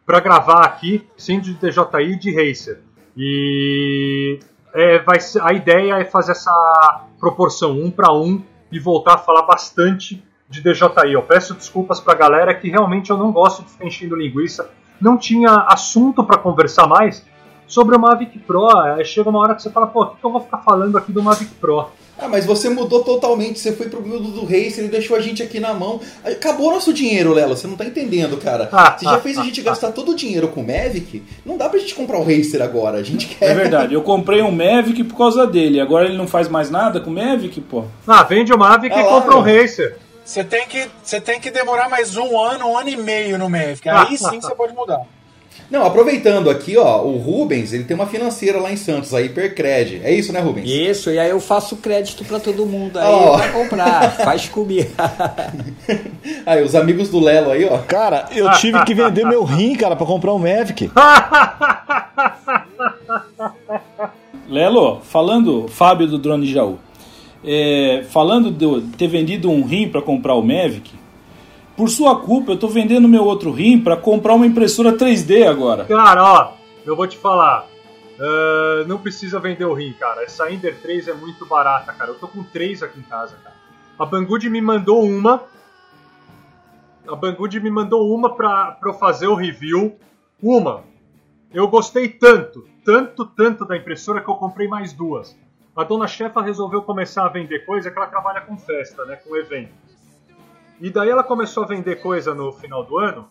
[0.06, 2.82] para gravar aqui, sendo de DJI e de Racer.
[3.16, 4.40] E
[4.74, 8.42] é, vai a ideia é fazer essa proporção um para um
[8.72, 11.14] e voltar a falar bastante de DJI.
[11.14, 14.70] Eu peço desculpas pra galera que realmente eu não gosto de ficar enchendo linguiça.
[15.00, 17.26] Não tinha assunto para conversar mais
[17.68, 18.68] sobre o Mavic Pro.
[18.78, 20.98] Aí chega uma hora que você fala, pô, o que que eu vou ficar falando
[20.98, 21.90] aqui do Mavic Pro?
[22.22, 25.42] Ah, mas você mudou totalmente, você foi pro mundo do racer e deixou a gente
[25.42, 26.00] aqui na mão.
[26.24, 28.70] Acabou nosso dinheiro, Lelo, você não tá entendendo, cara.
[28.72, 29.64] Ah, você já ah, fez a ah, gente ah.
[29.64, 33.00] gastar todo o dinheiro com o Mavic, não dá pra gente comprar o racer agora,
[33.00, 33.52] a gente quer...
[33.52, 35.82] É verdade, eu comprei um Mavic por causa dele.
[35.82, 37.86] Agora ele não faz mais nada com o Mavic, pô.
[38.06, 39.62] Ah, vende o Mavic Ah e lá, compra um meu.
[39.62, 39.98] Racer.
[40.24, 43.50] Você tem, que, você tem que demorar mais um ano, um ano e meio no
[43.50, 43.90] Mavic.
[43.90, 45.02] Aí sim você pode mudar.
[45.70, 50.02] Não, aproveitando aqui, ó, o Rubens, ele tem uma financeira lá em Santos, a Hipercred.
[50.04, 50.70] É isso, né, Rubens?
[50.70, 53.38] Isso, e aí eu faço crédito pra todo mundo aí Ó.
[53.38, 54.12] pra comprar.
[54.22, 54.90] Faz comigo.
[56.46, 57.78] Aí, os amigos do Lelo aí, ó.
[57.80, 60.90] Cara, eu tive que vender meu rim, cara, pra comprar um Mavic.
[64.50, 66.78] Lelo, falando, Fábio do Drone de Jaú,
[67.44, 70.92] é, falando de ter vendido um rim para comprar o Mavic,
[71.82, 75.84] por sua culpa eu tô vendendo meu outro rim para comprar uma impressora 3D agora.
[75.86, 76.54] Cara, ó,
[76.86, 77.66] eu vou te falar.
[78.20, 80.22] ah, não precisa vender o rim, cara.
[80.22, 82.12] Essa Ender 3 é muito barata, cara.
[82.12, 83.56] Eu tô com três aqui em casa, cara.
[83.98, 85.44] A Banggood me mandou uma.
[87.08, 89.96] A Banggood me mandou uma pra, pra eu fazer o review.
[90.40, 90.84] Uma.
[91.52, 95.36] Eu gostei tanto, tanto, tanto da impressora que eu comprei mais duas.
[95.76, 99.16] A dona chefa resolveu começar a vender coisa que ela trabalha com festa, né?
[99.16, 99.91] Com evento.
[100.82, 103.28] E daí ela começou a vender coisa no final do ano.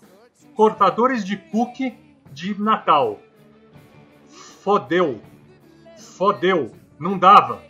[0.54, 1.98] Cortadores de cookie
[2.30, 3.18] de Natal.
[4.62, 5.20] Fodeu.
[5.98, 6.70] Fodeu.
[6.96, 7.60] Não dava.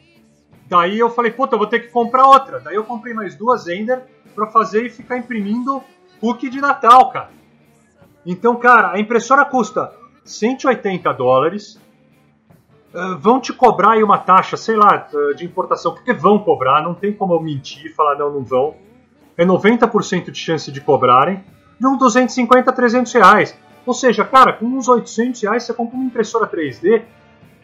[0.68, 2.60] Daí eu falei, puta, eu vou ter que comprar outra.
[2.60, 4.04] Daí eu comprei mais duas Ender
[4.34, 5.82] pra fazer e ficar imprimindo
[6.20, 7.30] cookie de Natal, cara.
[8.26, 11.80] Então, cara, a impressora custa 180 dólares.
[12.94, 16.82] Ah, vão te cobrar aí uma taxa, sei lá, ah, de importação, porque vão cobrar,
[16.82, 18.74] não tem como eu mentir e falar não, não vão.
[19.40, 21.42] É 90% de chance de cobrarem,
[21.80, 23.58] de uns 250 a 300 reais.
[23.86, 27.04] Ou seja, cara, com uns 800 reais você compra uma impressora 3D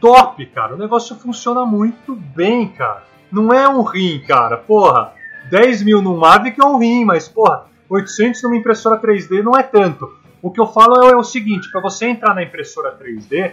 [0.00, 0.74] top, cara.
[0.74, 3.04] O negócio funciona muito bem, cara.
[3.30, 4.56] Não é um rim, cara.
[4.56, 5.12] Porra,
[5.50, 9.62] 10 mil num Mavic é um rim, mas porra, 800 numa impressora 3D não é
[9.62, 10.10] tanto.
[10.40, 13.52] O que eu falo é o seguinte, para você entrar na impressora 3D,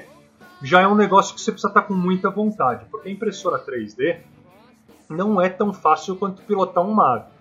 [0.61, 4.19] já é um negócio que você precisa estar com muita vontade, porque a impressora 3D
[5.09, 7.32] não é tão fácil quanto pilotar um Mavic.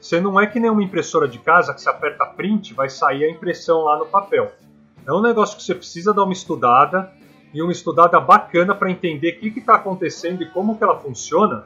[0.00, 3.24] Você não é que nem uma impressora de casa que você aperta print vai sair
[3.24, 4.50] a impressão lá no papel.
[5.06, 7.12] É um negócio que você precisa dar uma estudada
[7.52, 11.64] e uma estudada bacana para entender o que está acontecendo e como que ela funciona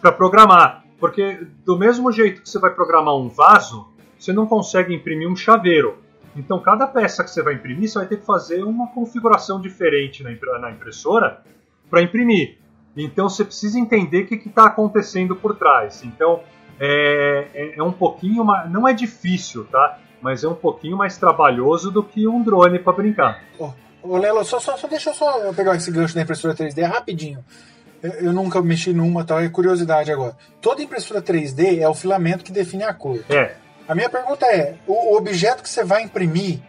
[0.00, 0.84] para programar.
[0.98, 3.86] Porque do mesmo jeito que você vai programar um vaso,
[4.18, 5.98] você não consegue imprimir um chaveiro.
[6.34, 10.22] Então cada peça que você vai imprimir, você vai ter que fazer uma configuração diferente
[10.22, 11.42] na impressora
[11.90, 12.58] para imprimir.
[12.96, 16.02] Então você precisa entender o que está acontecendo por trás.
[16.04, 16.40] Então
[16.80, 18.70] é, é, é um pouquinho mais.
[18.70, 19.98] Não é difícil, tá?
[20.20, 23.42] Mas é um pouquinho mais trabalhoso do que um drone para brincar.
[23.58, 23.70] Ô,
[24.04, 27.42] Ô, Lelo, só, só, só deixa eu só pegar esse gancho da impressora 3D rapidinho.
[28.02, 30.36] Eu, eu nunca mexi numa, tal, é curiosidade agora.
[30.60, 33.24] Toda impressora 3D é o filamento que define a cor.
[33.30, 33.54] É.
[33.88, 36.60] A minha pergunta é: o, o objeto que você vai imprimir,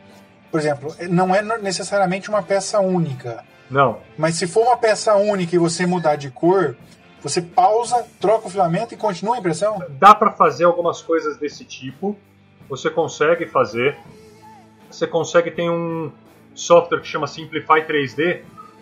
[0.49, 3.43] por exemplo, não é necessariamente uma peça única.
[3.69, 3.99] Não.
[4.17, 6.77] Mas se for uma peça única e você mudar de cor,
[7.25, 9.83] você pausa, troca o filamento e continua a impressão?
[9.97, 12.15] Dá para fazer algumas coisas desse tipo.
[12.69, 13.97] Você consegue fazer.
[14.91, 16.11] Você consegue ter um
[16.53, 18.41] software que chama Simplify 3D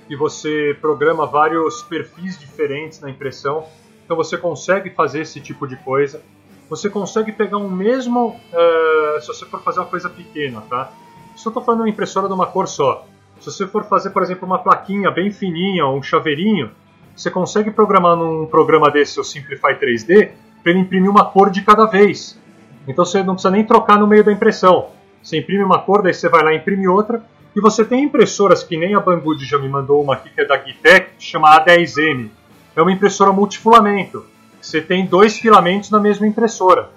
[0.09, 3.65] que você programa vários perfis diferentes na impressão.
[4.03, 6.21] Então você consegue fazer esse tipo de coisa.
[6.69, 8.37] Você consegue pegar um mesmo.
[8.51, 10.91] eh, se você for fazer uma coisa pequena, tá?
[11.33, 13.07] Isso eu estou falando de uma impressora de uma cor só.
[13.39, 16.71] Se você for fazer, por exemplo, uma plaquinha bem fininha, um chaveirinho,
[17.15, 21.61] você consegue programar num programa desse, o Simplify 3D, para ele imprimir uma cor de
[21.61, 22.39] cada vez.
[22.87, 24.89] Então você não precisa nem trocar no meio da impressão.
[25.21, 27.23] Você imprime uma cor, daí você vai lá e imprime outra.
[27.55, 30.45] E você tem impressoras que nem a Banggood já me mandou uma aqui, que é
[30.45, 32.29] da Gitec, que chama A10M.
[32.75, 34.25] É uma impressora multifilamento.
[34.59, 36.89] Você tem dois filamentos na mesma impressora.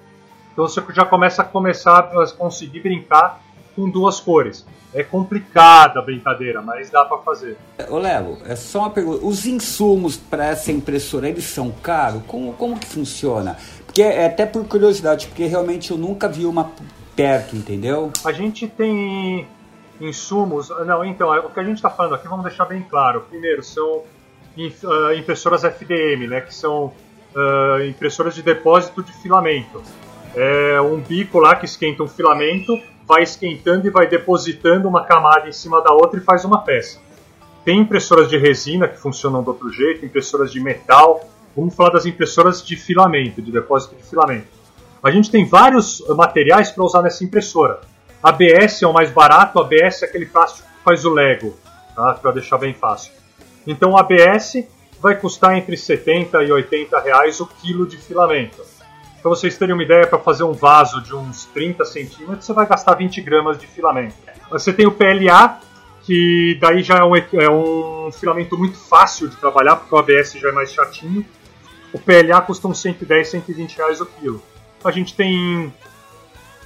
[0.53, 3.41] Então você já começa a começar a conseguir brincar
[3.75, 4.67] com duas cores.
[4.97, 7.59] É complicada a brincadeira, mas dá para fazer.
[7.91, 9.27] Ô Lelo, é só uma pergunta.
[9.27, 12.23] Os insumos para essa impressora, eles são caros?
[12.27, 13.59] Como, como que funciona?
[13.85, 16.73] Porque é até por curiosidade, porque realmente eu nunca vi uma
[17.15, 18.11] perto, entendeu?
[18.25, 19.47] A gente tem
[20.01, 20.71] insumos.
[20.87, 23.21] Não, então, o que a gente está falando aqui, vamos deixar bem claro.
[23.29, 24.03] Primeiro, são
[24.59, 26.95] ah, impressoras FDM, né, que são
[27.37, 29.83] ah, impressoras de depósito de filamento.
[30.35, 35.49] É um bico lá que esquenta um filamento, vai esquentando e vai depositando uma camada
[35.49, 36.99] em cima da outra e faz uma peça.
[37.65, 41.29] Tem impressoras de resina que funcionam do outro jeito, impressoras de metal.
[41.57, 44.49] Vamos falar das impressoras de filamento, de depósito de filamento.
[45.03, 47.81] A gente tem vários eh, materiais para usar nessa impressora.
[48.23, 51.57] ABS é o mais barato, ABS é aquele plástico que faz o Lego,
[51.95, 52.15] tá?
[52.15, 53.13] para deixar bem fácil.
[53.67, 54.65] Então o ABS
[55.01, 58.63] vai custar entre 70 e 80 reais o quilo de filamento.
[59.27, 62.65] Para vocês terem uma ideia, para fazer um vaso de uns 30 centímetros, você vai
[62.65, 64.15] gastar 20 gramas de filamento.
[64.49, 65.59] Você tem o PLA,
[66.05, 70.35] que daí já é um, é um filamento muito fácil de trabalhar, porque o ABS
[70.35, 71.27] já é mais chatinho.
[71.93, 74.41] O PLA custa uns 110, 120 reais o quilo.
[74.85, 75.75] A gente tem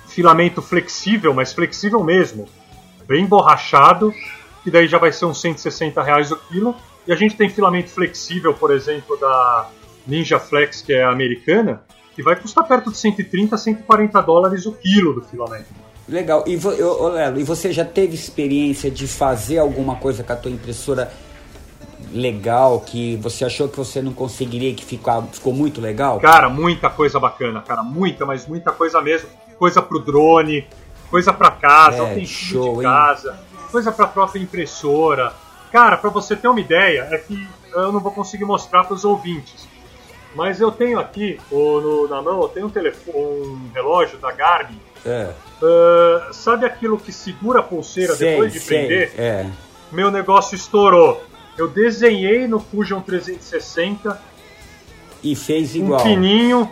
[0.06, 2.46] filamento flexível, mas flexível mesmo,
[3.08, 4.12] bem borrachado,
[4.62, 6.76] que daí já vai ser uns 160 reais o quilo.
[7.06, 9.70] E a gente tem filamento flexível, por exemplo, da
[10.06, 11.82] Ninja Flex, que é americana,
[12.14, 15.66] que vai custar perto de 130, 140 dólares o quilo do filamento.
[16.08, 16.42] Legal.
[16.46, 20.36] E, vo, ô, Lelo, e você já teve experiência de fazer alguma coisa com a
[20.36, 21.11] tua impressora
[22.12, 26.18] legal que você achou que você não conseguiria que ficou, ficou muito legal?
[26.18, 29.28] Cara, muita coisa bacana, cara, muita, mas muita coisa mesmo.
[29.58, 30.66] Coisa pro drone,
[31.11, 32.82] coisa pra casa, É, utensílio show, de hein?
[32.82, 33.38] casa,
[33.70, 35.32] coisa pra própria impressora.
[35.70, 39.68] Cara, pra você ter uma ideia, é que eu não vou conseguir mostrar pros ouvintes.
[40.35, 44.31] Mas eu tenho aqui, o- no- na mão, eu tenho um, telefone, um relógio da
[44.31, 44.78] Garmin.
[45.05, 45.31] É.
[45.62, 49.12] Ah, sabe aquilo que segura a pulseira Sei, depois de sei, prender?
[49.18, 49.47] É.
[49.91, 51.24] Meu negócio estourou.
[51.59, 54.20] Eu desenhei no Fusion 360
[55.22, 56.03] E fez um igual.
[56.03, 56.70] pininho,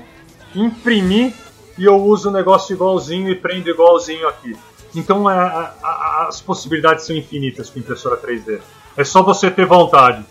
[0.54, 1.34] imprimi
[1.76, 4.56] e eu uso o negócio igualzinho e prendo igualzinho aqui.
[4.94, 8.60] Então é, a- a- as possibilidades são infinitas com impressora 3D.
[8.96, 10.24] É só você ter vontade.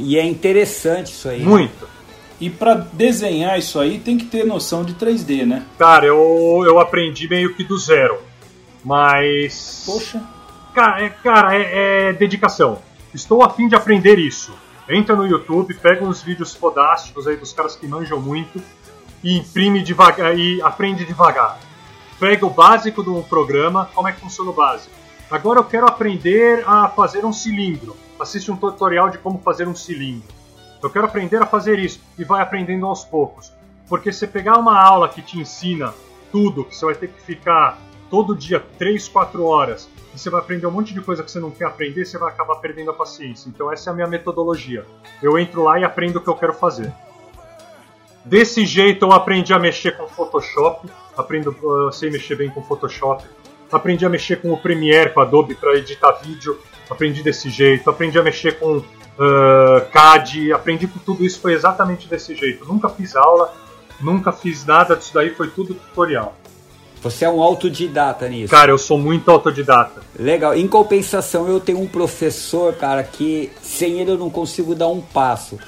[0.00, 1.40] E é interessante isso aí.
[1.40, 1.70] né?
[2.42, 5.64] E para desenhar isso aí tem que ter noção de 3D, né?
[5.78, 8.18] Cara, eu, eu aprendi meio que do zero.
[8.84, 9.84] Mas.
[9.86, 10.20] Poxa.
[10.74, 12.82] Cara, é, cara, é, é dedicação.
[13.14, 14.52] Estou a fim de aprender isso.
[14.88, 18.60] Entra no YouTube, pega uns vídeos fodásticos aí dos caras que manjam muito
[19.22, 21.60] e imprime devagar e aprende devagar.
[22.18, 24.92] Pega o básico do programa, como é que funciona o básico.
[25.30, 27.96] Agora eu quero aprender a fazer um cilindro.
[28.18, 30.41] Assiste um tutorial de como fazer um cilindro.
[30.82, 33.52] Eu quero aprender a fazer isso e vai aprendendo aos poucos.
[33.88, 35.94] Porque se pegar uma aula que te ensina
[36.30, 37.78] tudo, que você vai ter que ficar
[38.10, 41.40] todo dia 3, 4 horas, e você vai aprender um monte de coisa que você
[41.40, 43.48] não quer aprender, você vai acabar perdendo a paciência.
[43.48, 44.84] Então essa é a minha metodologia.
[45.22, 46.92] Eu entro lá e aprendo o que eu quero fazer.
[48.24, 53.24] Desse jeito eu aprendi a mexer com Photoshop, aprendo, eu sei mexer bem com Photoshop,
[53.70, 56.58] aprendi a mexer com o Premiere, com Adobe para editar vídeo,
[56.88, 58.82] aprendi desse jeito, aprendi a mexer com
[59.18, 62.64] ah, CAD, aprendi com tudo isso foi exatamente desse jeito.
[62.64, 63.54] Nunca fiz aula,
[64.00, 66.36] nunca fiz nada disso daí, foi tudo tutorial.
[67.02, 68.50] Você é um autodidata nisso.
[68.50, 70.02] Cara, eu sou muito autodidata.
[70.16, 70.54] Legal.
[70.54, 75.00] Em compensação, eu tenho um professor, cara, que sem ele eu não consigo dar um
[75.00, 75.58] passo.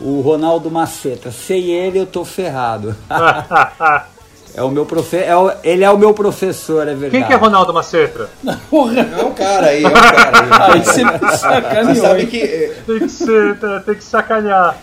[0.00, 1.32] O Ronaldo Maceta.
[1.32, 2.94] Sem ele eu tô ferrado.
[4.54, 5.16] É o meu profe...
[5.18, 7.10] é o- Ele é o meu professor, é verdade.
[7.10, 8.28] Quem que é Ronaldo Macetra?
[8.46, 10.72] É um cara aí, é um cara aí.
[10.74, 11.02] Aí você
[11.36, 12.72] sacaneou, Você sabe que.
[12.86, 14.76] Tem que, ser, tem que sacanear.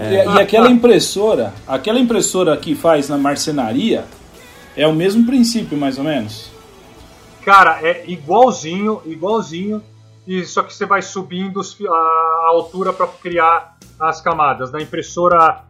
[0.00, 4.04] E, e aquela impressora, aquela impressora que faz na marcenaria,
[4.76, 6.50] é o mesmo princípio, mais ou menos.
[7.44, 9.82] Cara, é igualzinho, igualzinho.
[10.28, 11.58] E só que você vai subindo
[11.88, 14.70] a, altura para criar as camadas.
[14.70, 15.64] Na impressora, ah,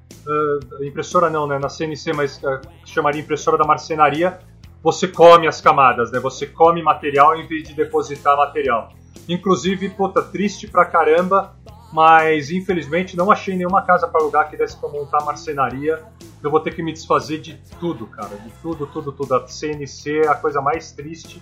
[0.82, 1.60] impressora não, né?
[1.60, 4.36] Na CNC, mas ah, chamaria impressora da marcenaria.
[4.82, 6.18] Você come as camadas, né?
[6.18, 8.92] Você come material em vez de depositar material.
[9.28, 11.54] Inclusive, puta, triste pra caramba,
[11.92, 16.02] mas infelizmente não achei nenhuma casa para alugar que desse pra montar marcenaria.
[16.42, 19.36] Eu vou ter que me desfazer de tudo, cara, de tudo, tudo, tudo.
[19.36, 21.40] A CNC é a coisa mais triste,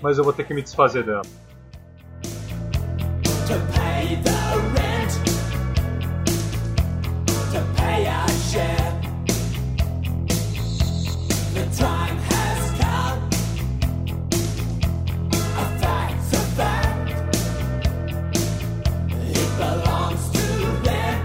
[0.00, 1.20] mas eu vou ter que me desfazer dela.
[3.46, 4.40] To pay the
[4.74, 5.12] rent,
[7.52, 8.92] to pay our share.
[11.54, 13.20] The time has come.
[15.32, 17.08] A fact's a fact.
[19.12, 20.46] It belongs to
[20.82, 21.18] them.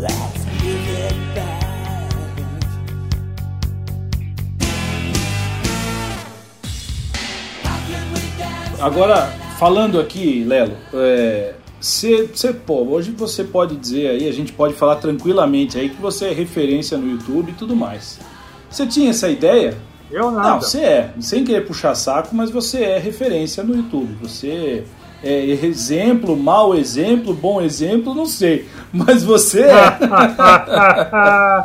[0.00, 2.12] Let's give it back.
[8.80, 9.20] Agora,
[9.58, 14.74] falando aqui, Lelo, é, cê, cê, pô, hoje você pode dizer aí, a gente pode
[14.74, 18.18] falar tranquilamente aí que você é referência no YouTube e tudo mais.
[18.70, 19.76] Você tinha essa ideia?
[20.10, 20.50] Eu nada.
[20.50, 24.16] Não, você é, sem querer puxar saco, mas você é referência no YouTube.
[24.22, 24.84] Você
[25.22, 28.66] é exemplo, mau exemplo, bom exemplo, não sei.
[28.92, 29.74] Mas você é.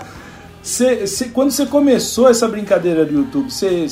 [0.63, 3.87] Cê- cê- quando você começou essa brincadeira do YouTube, você.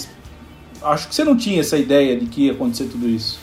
[0.84, 3.39] Acho que você não tinha essa ideia de que ia acontecer tudo isso.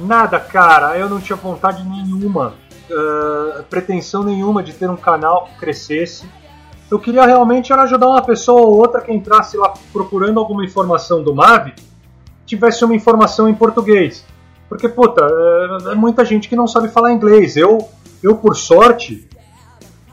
[0.00, 2.54] Nada, cara, eu não tinha vontade nenhuma,
[2.90, 6.26] ah, pretensão nenhuma de ter um canal que crescesse.
[6.90, 11.22] Eu queria realmente era ajudar uma pessoa ou outra que entrasse lá procurando alguma informação
[11.22, 11.82] do Mavic,
[12.46, 14.24] tivesse uma informação em português.
[14.68, 17.56] Porque, puta, é, é muita gente que não sabe falar inglês.
[17.56, 17.88] Eu,
[18.22, 19.28] eu por sorte,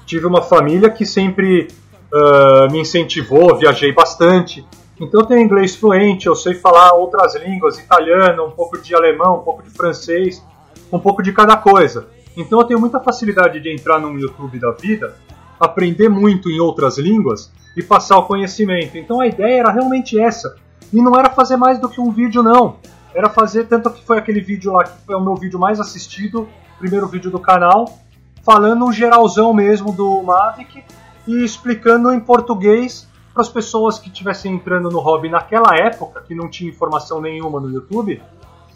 [0.05, 1.69] tive uma família que sempre
[2.13, 4.65] ah, me incentivou, viajei bastante.
[5.00, 9.38] Então eu tenho inglês fluente, eu sei falar outras línguas, italiano, um pouco de alemão,
[9.38, 10.43] um pouco de francês,
[10.91, 12.08] um pouco de cada coisa.
[12.36, 15.16] Então eu tenho muita facilidade de entrar num YouTube da vida,
[15.60, 18.98] aprender muito em outras línguas e passar o conhecimento.
[18.98, 20.56] Então a ideia era realmente essa.
[20.91, 22.78] E não era fazer mais do que um vídeo, não.
[23.14, 26.48] Era fazer, tanto que foi aquele vídeo lá que foi o meu vídeo mais assistido,
[26.80, 28.00] primeiro vídeo do canal,
[28.43, 30.84] falando um geralzão mesmo do Mavic
[31.28, 36.33] e explicando em português para as pessoas que estivessem entrando no hobby naquela época, que
[36.33, 38.19] não tinha informação nenhuma no YouTube,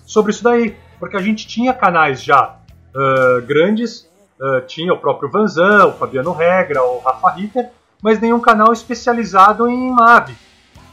[0.06, 0.78] sobre isso daí.
[1.00, 2.58] Porque a gente tinha canais já
[2.96, 4.08] ah, grandes,
[4.40, 7.72] ah, tinha o próprio Vanzan, o Fabiano Regra, o Rafa Ritter,
[8.04, 10.38] mas nenhum canal especializado em Mavic,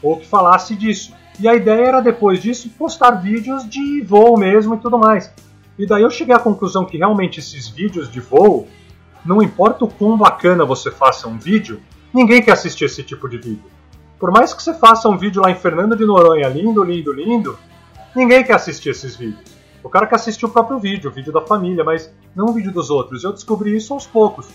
[0.01, 1.13] ou que falasse disso.
[1.39, 5.31] E a ideia era depois disso postar vídeos de voo mesmo e tudo mais.
[5.77, 8.67] E daí eu cheguei à conclusão que realmente esses vídeos de voo,
[9.23, 11.79] não importa o quão bacana você faça um vídeo,
[12.13, 13.63] ninguém quer assistir esse tipo de vídeo.
[14.19, 17.57] Por mais que você faça um vídeo lá em Fernando de Noronha, lindo, lindo, lindo,
[18.15, 19.59] ninguém quer assistir esses vídeos.
[19.81, 22.71] O cara quer assistir o próprio vídeo, o vídeo da família, mas não o vídeo
[22.71, 23.23] dos outros.
[23.23, 24.49] Eu descobri isso aos poucos.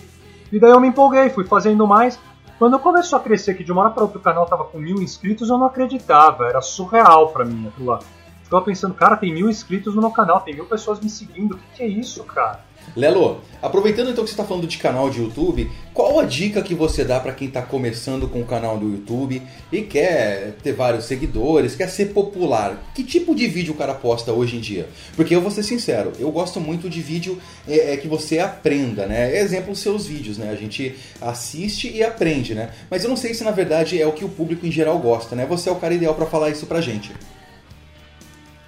[0.51, 2.19] E daí eu me empolguei, fui fazendo mais.
[2.59, 5.01] Quando começou a crescer, que de uma hora para outra o canal tava com mil
[5.01, 6.47] inscritos, eu não acreditava.
[6.47, 7.99] Era surreal pra mim aquilo lá.
[8.43, 11.55] Ficava pensando, cara, tem mil inscritos no meu canal, tem mil pessoas me seguindo.
[11.55, 12.63] O que, que é isso, cara?
[12.95, 16.73] Lelo, aproveitando então que você está falando de canal de YouTube, qual a dica que
[16.73, 21.05] você dá para quem está começando com o canal do YouTube e quer ter vários
[21.05, 22.91] seguidores, quer ser popular?
[22.93, 24.87] Que tipo de vídeo o cara posta hoje em dia?
[25.15, 29.05] Porque eu vou ser sincero, eu gosto muito de vídeo é, é, que você aprenda,
[29.05, 29.37] né?
[29.37, 30.49] Exemplo, os seus vídeos, né?
[30.51, 32.71] A gente assiste e aprende, né?
[32.89, 35.35] Mas eu não sei se na verdade é o que o público em geral gosta,
[35.35, 35.45] né?
[35.45, 37.11] Você é o cara ideal para falar isso pra gente.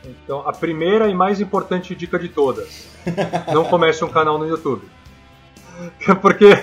[0.08, 2.88] Então, a primeira e mais importante dica de todas:
[3.54, 4.88] não comece um canal no YouTube.
[6.22, 6.58] Porque.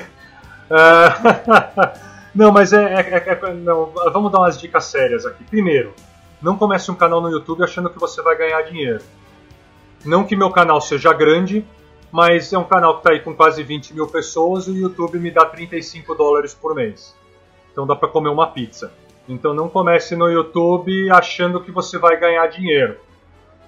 [0.71, 1.93] ah,
[2.35, 5.45] não, mas é, é- é- é- não, vamos dar umas dicas sérias aqui.
[5.45, 5.93] Primeiro,
[6.41, 9.03] não comece um canal no YouTube achando que você vai ganhar dinheiro.
[10.05, 11.65] Não que meu canal seja grande,
[12.13, 15.19] mas é um canal que está aí com quase 20 mil pessoas e o YouTube
[15.19, 17.15] me dá 35 dólares por mês.
[17.73, 18.93] Então dá para comer uma pizza.
[19.27, 22.99] Então não comece no YouTube achando que você vai ganhar dinheiro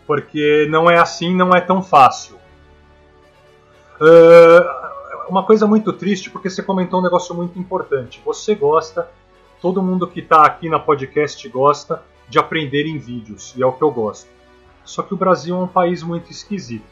[0.06, 2.36] porque não é assim, não é tão fácil.
[4.00, 8.22] Ah, uma coisa muito triste, porque você comentou um negócio muito importante.
[8.24, 9.08] Você gosta,
[9.60, 13.72] todo mundo que está aqui na podcast gosta de aprender em vídeos, e é o
[13.72, 14.28] que eu gosto.
[14.84, 16.84] Só que o Brasil é um país muito esquisito.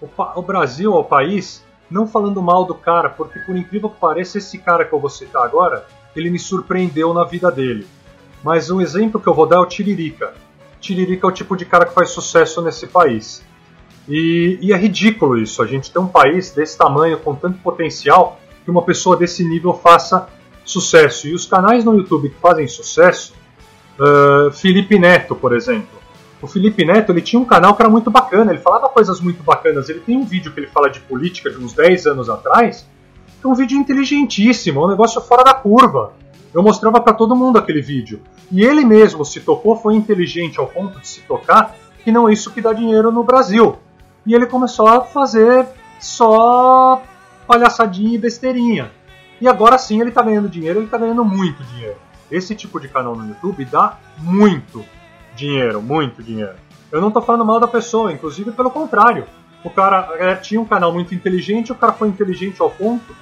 [0.00, 3.98] O, o Brasil é o país, não falando mal do cara, porque por incrível que
[3.98, 7.86] pareça, esse cara que eu vou citar agora ele me surpreendeu na vida dele.
[8.42, 10.34] Mas o exemplo que eu vou dar é o Tiririca.
[10.86, 13.42] Tiririca é o tipo de cara que faz sucesso nesse país.
[14.08, 18.38] E, e é ridículo isso, a gente tem um país desse tamanho, com tanto potencial,
[18.64, 20.28] que uma pessoa desse nível faça
[20.64, 21.26] sucesso.
[21.26, 23.34] E os canais no YouTube que fazem sucesso,
[23.98, 25.96] uh, Felipe Neto, por exemplo.
[26.40, 29.42] O Felipe Neto ele tinha um canal que era muito bacana, ele falava coisas muito
[29.42, 29.88] bacanas.
[29.88, 32.86] Ele tem um vídeo que ele fala de política de uns 10 anos atrás,
[33.40, 36.12] que é um vídeo inteligentíssimo, um negócio fora da curva.
[36.56, 38.22] Eu mostrava para todo mundo aquele vídeo.
[38.50, 42.32] E ele mesmo se tocou, foi inteligente ao ponto de se tocar, que não é
[42.32, 43.76] isso que dá dinheiro no Brasil.
[44.24, 45.66] E ele começou a fazer
[46.00, 47.02] só
[47.46, 48.90] palhaçadinha e besteirinha.
[49.38, 51.98] E agora sim ele tá ganhando dinheiro, ele tá ganhando muito dinheiro.
[52.30, 54.82] Esse tipo de canal no YouTube dá muito
[55.34, 56.56] dinheiro, muito dinheiro.
[56.90, 59.26] Eu não tô falando mal da pessoa, inclusive pelo contrário.
[59.62, 63.14] O cara é, tinha um canal muito inteligente, o cara foi inteligente ao ponto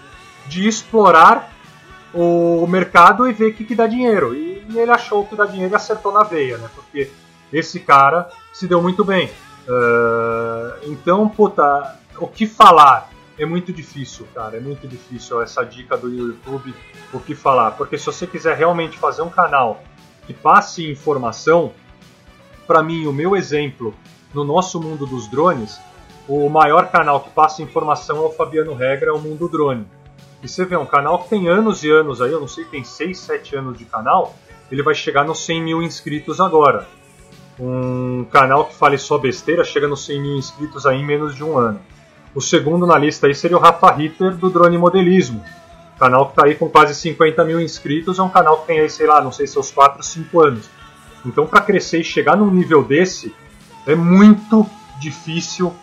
[0.47, 1.53] de explorar
[2.15, 4.35] o mercado e ver o que, que dá dinheiro.
[4.35, 6.69] E, e ele achou que dá dinheiro e acertou na veia, né?
[6.75, 7.11] Porque
[7.53, 9.31] esse cara se deu muito bem.
[9.67, 13.11] Uh, então, puta, o que falar?
[13.37, 14.57] É muito difícil, cara.
[14.57, 16.73] É muito difícil essa dica do YouTube,
[17.13, 17.73] o que falar.
[17.73, 19.83] Porque se você quiser realmente fazer um canal
[20.27, 21.73] que passe informação,
[22.67, 23.93] para mim, o meu exemplo
[24.33, 25.81] no nosso mundo dos drones,
[26.29, 29.87] o maior canal que passa informação é o Fabiano Regra, é o Mundo Drone.
[30.45, 32.85] E você vê, um canal que tem anos e anos aí, eu não sei, tem
[32.85, 34.37] 6, 7 anos de canal,
[34.71, 36.87] ele vai chegar nos 100 mil inscritos agora.
[37.59, 41.43] Um canal que fale só besteira chega nos 100 mil inscritos aí em menos de
[41.43, 41.81] um ano.
[42.35, 45.43] O segundo na lista aí seria o Rafa Ritter do Drone Modelismo.
[45.99, 48.91] Canal que está aí com quase 50 mil inscritos, é um canal que tem aí,
[48.91, 50.69] sei lá, não sei, seus 4, 5 anos.
[51.25, 53.35] Então, para crescer e chegar num nível desse,
[53.87, 54.67] é muito
[55.01, 55.75] difícil,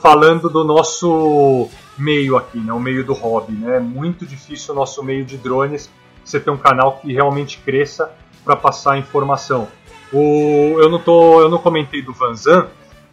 [0.00, 1.68] falando do nosso
[1.98, 3.52] meio aqui, né, o meio do hobby.
[3.52, 3.76] Né?
[3.76, 5.90] É muito difícil o nosso meio de drones
[6.24, 8.10] você ter um canal que realmente cresça
[8.44, 9.68] para passar informação.
[10.12, 12.68] O, eu, não tô, eu não comentei do Vanzan.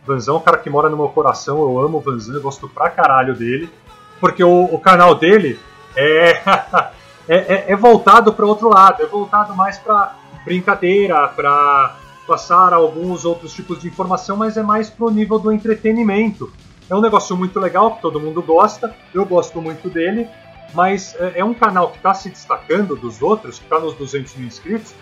[0.05, 2.89] Vanzan é um cara que mora no meu coração, eu amo o Vanzan, gosto pra
[2.89, 3.70] caralho dele,
[4.20, 5.59] porque o, o canal dele
[5.95, 6.41] é,
[7.28, 11.95] é, é, é voltado para outro lado, é voltado mais para brincadeira, para
[12.28, 16.52] passar alguns outros tipos de informação, mas é mais pro nível do entretenimento.
[16.90, 20.28] É um negócio muito legal, que todo mundo gosta, eu gosto muito dele,
[20.74, 24.36] mas é, é um canal que está se destacando dos outros, que está nos 200
[24.36, 24.94] mil inscritos,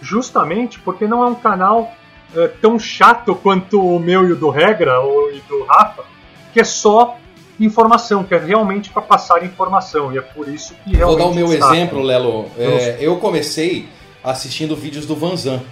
[0.00, 1.92] justamente porque não é um canal
[2.34, 6.04] é, tão chato quanto o meu e o do Regra ou, e do Rafa,
[6.52, 7.16] que é só
[7.58, 11.18] informação, que é realmente para passar informação, e é por isso que realmente.
[11.18, 11.74] Vou dar o meu destaca.
[11.74, 12.46] exemplo, Lelo.
[12.56, 13.88] É, eu comecei
[14.24, 15.62] assistindo vídeos do Vanzan.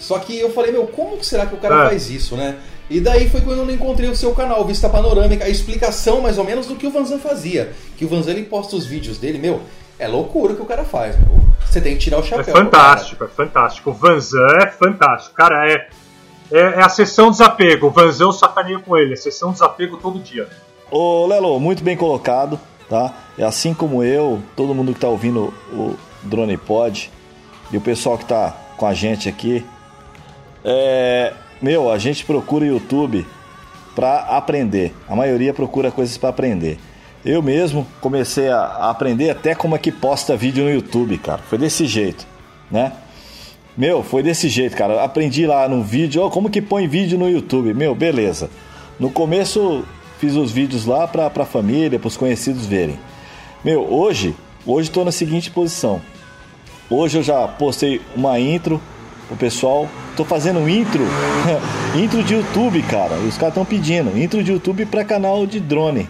[0.00, 1.88] Só que eu falei, meu, como que será que o cara É.
[1.90, 2.56] faz isso, né?
[2.88, 6.44] E daí foi quando eu encontrei o seu canal, Vista Panorâmica, a explicação mais ou
[6.44, 7.72] menos do que o Vanzan fazia.
[7.96, 9.60] Que o Vanzan ele posta os vídeos dele, meu,
[9.98, 11.38] é loucura o que o cara faz, meu.
[11.70, 12.44] Você tem que tirar o É chapéu.
[12.52, 13.90] pro fantástico, é fantástico.
[13.90, 15.36] O Vanzan é fantástico.
[15.36, 15.88] Cara, é,
[16.50, 17.86] é, é a sessão desapego.
[17.86, 19.12] O Vanzan eu sacaneio com ele.
[19.12, 20.48] É sessão desapego todo dia.
[20.90, 23.14] Ô Lelo, muito bem colocado, tá?
[23.38, 25.94] É assim como eu, todo mundo que tá ouvindo o
[26.24, 27.08] Drone Pod
[27.70, 29.64] e o pessoal que tá com a gente aqui,
[30.64, 33.26] é, meu, a gente procura YouTube
[33.94, 34.94] pra aprender.
[35.08, 36.78] A maioria procura coisas pra aprender.
[37.24, 41.42] Eu mesmo comecei a aprender até como é que posta vídeo no YouTube, cara.
[41.48, 42.26] Foi desse jeito,
[42.70, 42.92] né?
[43.76, 45.02] Meu, foi desse jeito, cara.
[45.04, 47.74] Aprendi lá no vídeo, ó, como que põe vídeo no YouTube.
[47.74, 48.50] Meu, beleza.
[48.98, 49.84] No começo
[50.18, 52.98] fiz os vídeos lá pra, pra família, pros conhecidos verem.
[53.64, 54.34] Meu, hoje,
[54.66, 56.00] hoje tô na seguinte posição.
[56.90, 58.80] Hoje eu já postei uma intro
[59.30, 59.88] pro pessoal.
[60.16, 61.04] Tô fazendo intro,
[61.96, 63.14] intro de YouTube, cara.
[63.16, 66.08] Os caras estão pedindo intro de YouTube pra canal de drone.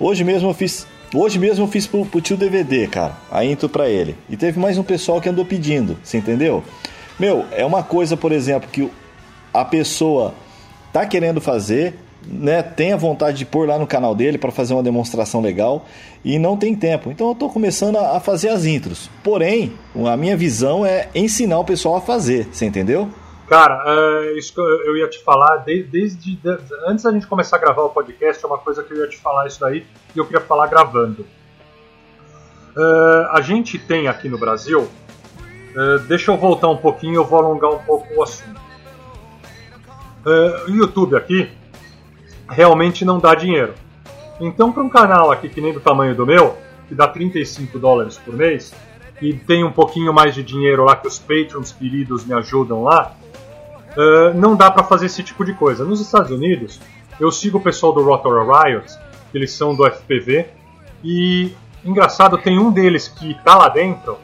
[0.00, 3.68] Hoje mesmo eu fiz, hoje mesmo eu fiz pro, pro tio DVD, cara, a intro
[3.68, 4.16] pra ele.
[4.30, 6.64] E teve mais um pessoal que andou pedindo, você entendeu?
[7.18, 8.90] Meu, é uma coisa, por exemplo, que o-
[9.52, 10.34] a pessoa
[10.92, 11.94] tá querendo fazer,
[12.26, 12.62] né?
[12.62, 15.86] Tem a vontade de pôr lá no canal dele para fazer uma demonstração legal
[16.24, 17.10] e não tem tempo.
[17.10, 19.08] Então eu tô começando a, fazer as intros.
[19.22, 19.72] Porém,
[20.06, 23.08] a minha visão é ensinar o pessoal a fazer, você entendeu?
[23.48, 27.56] Cara, é, isso que eu, ia te falar de- desde de- antes da gente começar
[27.56, 30.18] a gravar o podcast, é uma coisa que eu ia te falar isso daí e
[30.18, 31.24] eu queria falar gravando.
[32.76, 34.86] É, a gente tem aqui no Brasil,
[35.74, 38.58] é, deixa eu voltar um pouquinho, eu vou alongar um pouco o assunto.
[40.66, 41.48] O YouTube aqui
[42.48, 43.74] realmente não dá dinheiro.
[44.40, 46.56] Então, para um canal aqui que nem do tamanho do meu,
[46.88, 48.72] que dá 35 dólares por mês,
[49.20, 53.16] e tem um pouquinho mais de dinheiro lá que os patrons queridos me ajudam lá,
[53.98, 55.84] Uh, não dá para fazer esse tipo de coisa.
[55.84, 56.80] Nos Estados Unidos,
[57.18, 58.86] eu sigo o pessoal do Rotor Riot,
[59.32, 60.46] que eles são do FPV,
[61.02, 61.52] e
[61.84, 64.16] engraçado, tem um deles que tá lá dentro,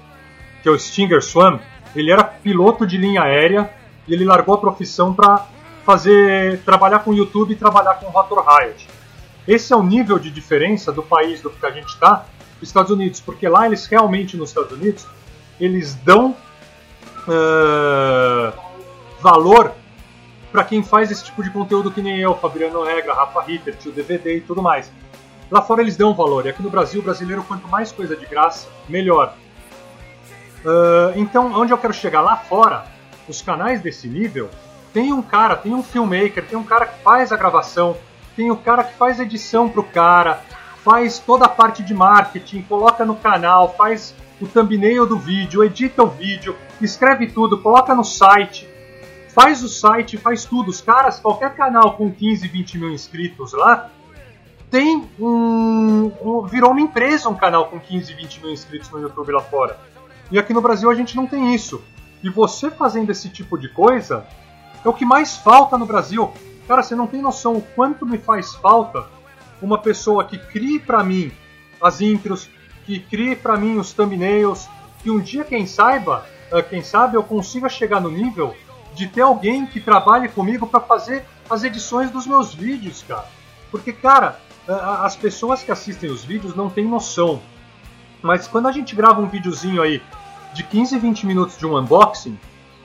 [0.62, 1.58] que é o Stinger Swan,
[1.94, 3.68] ele era piloto de linha aérea
[4.06, 5.44] e ele largou a profissão para
[5.84, 8.88] fazer trabalhar com YouTube e trabalhar com Rotor Riot.
[9.46, 12.24] Esse é o nível de diferença do país do que a gente está,
[12.62, 15.06] Estados Unidos, porque lá eles realmente nos Estados Unidos
[15.60, 16.36] eles dão
[17.28, 18.52] uh,
[19.20, 19.72] valor
[20.50, 23.92] para quem faz esse tipo de conteúdo que nem eu, Fabiano Regra, Rafa Ritter, tio
[23.92, 24.90] DVD e tudo mais.
[25.50, 28.24] Lá fora eles dão valor, e aqui no Brasil, o brasileiro, quanto mais coisa de
[28.24, 29.34] graça, melhor.
[30.64, 32.22] Uh, então, onde eu quero chegar?
[32.22, 32.86] Lá fora,
[33.28, 34.48] os canais desse nível,
[34.94, 37.96] tem um cara, tem um filmmaker, tem um cara que faz a gravação,
[38.36, 40.40] tem o cara que faz edição pro cara,
[40.84, 46.04] faz toda a parte de marketing, coloca no canal, faz o thumbnail do vídeo, edita
[46.04, 48.68] o vídeo, escreve tudo, coloca no site,
[49.30, 50.70] faz o site, faz tudo.
[50.70, 53.90] Os caras, qualquer canal com 15, 20 mil inscritos lá,
[54.70, 59.32] tem um, um, virou uma empresa um canal com 15, 20 mil inscritos no YouTube
[59.32, 59.76] lá fora.
[60.30, 61.82] E aqui no Brasil a gente não tem isso.
[62.22, 64.24] E você fazendo esse tipo de coisa
[64.84, 66.30] é o que mais falta no Brasil.
[66.68, 69.06] Cara, você não tem noção o quanto me faz falta
[69.60, 71.32] uma pessoa que crie para mim
[71.80, 72.50] as intros,
[72.84, 74.68] que crie para mim os thumbnails,
[75.02, 78.54] que um dia quem saiba, eh, quem sabe eu consiga chegar no nível
[78.94, 83.26] de ter alguém que trabalhe comigo para fazer as edições dos meus vídeos, cara.
[83.70, 87.40] Porque, cara, eh, as pessoas que assistem os vídeos não têm noção.
[88.22, 90.02] Mas quando a gente grava um videozinho aí
[90.54, 92.38] de 15, 20 minutos de um unboxing,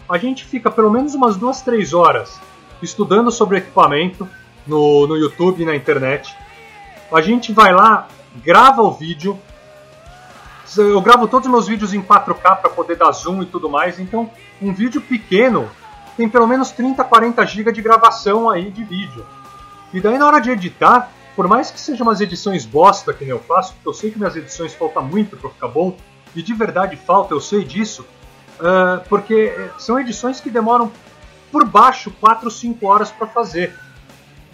[0.10, 2.40] a gente fica pelo menos umas duas, três horas
[2.82, 4.28] estudando sobre equipamento
[4.66, 6.36] no, no YouTube e na internet.
[7.12, 8.08] A gente vai lá,
[8.44, 9.38] grava o vídeo.
[10.76, 14.00] Eu gravo todos os meus vídeos em 4K para poder dar zoom e tudo mais.
[14.00, 14.30] Então,
[14.62, 15.70] um vídeo pequeno
[16.18, 19.26] tem pelo menos 30, 40 GB de gravação aí de vídeo.
[19.94, 23.32] E daí na hora de editar, por mais que sejam umas edições bosta que nem
[23.32, 25.96] eu faço, porque eu sei que minhas edições faltam muito para ficar bom,
[26.36, 28.06] e de verdade falta, eu sei disso,
[28.60, 30.92] uh, porque são edições que demoram
[31.52, 33.76] por baixo 4, 5 horas para fazer.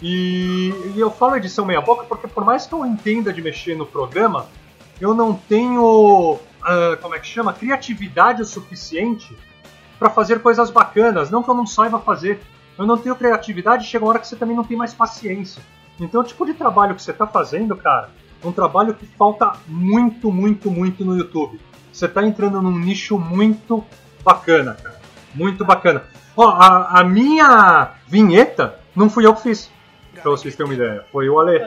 [0.00, 3.76] E, e, eu falo edição meia boca porque por mais que eu entenda de mexer
[3.76, 4.46] no programa,
[5.00, 9.36] eu não tenho, uh, como é que chama, criatividade o suficiente
[9.98, 11.30] para fazer coisas bacanas.
[11.30, 12.40] Não que eu não saiba fazer,
[12.78, 13.86] eu não tenho criatividade.
[13.86, 15.62] Chega uma hora que você também não tem mais paciência.
[15.98, 18.10] Então, o tipo de trabalho que você está fazendo, cara,
[18.42, 21.58] é um trabalho que falta muito, muito, muito no YouTube.
[21.96, 23.82] Você está entrando num nicho muito
[24.22, 25.00] bacana, cara.
[25.34, 26.04] Muito bacana.
[26.36, 29.70] Ó, a, a minha vinheta não fui eu que fiz.
[30.12, 31.06] Pra vocês terem uma ideia.
[31.10, 31.58] Foi o Ale.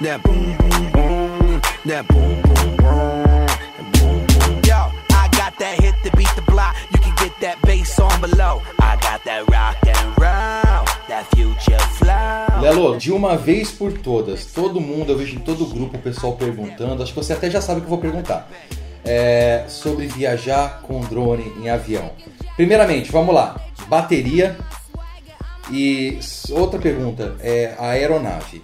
[0.00, 1.60] That boom, boom, boom.
[1.86, 3.31] That boom, boom, boom.
[5.62, 6.74] That hit to beat the block.
[6.90, 8.60] You can get that bass on below.
[8.80, 10.84] I got that rock and roll.
[11.06, 12.60] That future flow.
[12.60, 16.32] Lelo, de uma vez por todas, todo mundo, eu vejo em todo grupo o pessoal
[16.32, 18.50] perguntando, acho que você até já sabe o que eu vou perguntar.
[19.04, 22.10] É, sobre viajar com drone em avião.
[22.56, 23.60] Primeiramente, vamos lá.
[23.86, 24.56] Bateria.
[25.70, 26.18] E
[26.50, 28.60] outra pergunta é a aeronave.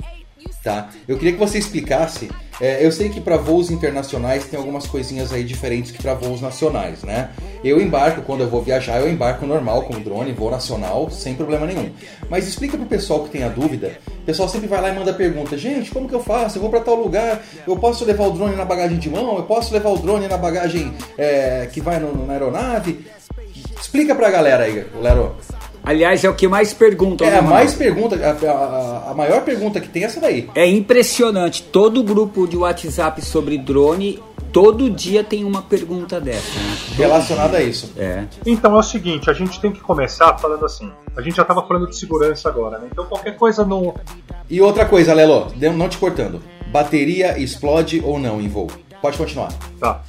[0.65, 0.91] Tá?
[1.07, 2.29] Eu queria que você explicasse.
[2.61, 6.41] É, eu sei que para voos internacionais tem algumas coisinhas aí diferentes que para voos
[6.41, 7.31] nacionais, né?
[7.63, 11.35] Eu embarco quando eu vou viajar, eu embarco normal com o drone, voo nacional, sem
[11.35, 11.91] problema nenhum.
[12.29, 13.93] Mas explica pro pessoal que tem a dúvida.
[14.23, 16.59] O pessoal sempre vai lá e manda pergunta: gente, como que eu faço?
[16.59, 19.37] Eu vou para tal lugar, eu posso levar o drone na bagagem de mão?
[19.37, 23.07] Eu posso levar o drone na bagagem é, que vai no- na aeronave?
[23.81, 25.37] Explica pra galera aí, Lero.
[25.89, 27.27] Aliás, é o que mais perguntam.
[27.27, 30.49] É né, a mais pergunta, a, a- a maior pergunta que tem é essa daí.
[30.55, 31.63] É impressionante.
[31.63, 36.59] Todo grupo de WhatsApp sobre drone, todo dia tem uma pergunta dessa.
[36.59, 36.77] Né?
[36.95, 37.91] Relacionada a isso.
[37.97, 38.25] É.
[38.45, 40.93] Então é o seguinte, a gente tem que começar falando assim.
[41.17, 42.89] A gente já estava falando de segurança agora, né?
[42.93, 43.95] Então qualquer coisa no.
[44.51, 46.43] E outra coisa, Lelo, não te cortando.
[46.71, 48.69] Bateria explode ou não em voo?
[49.01, 49.49] Pode continuar.
[49.81, 50.03] Tá.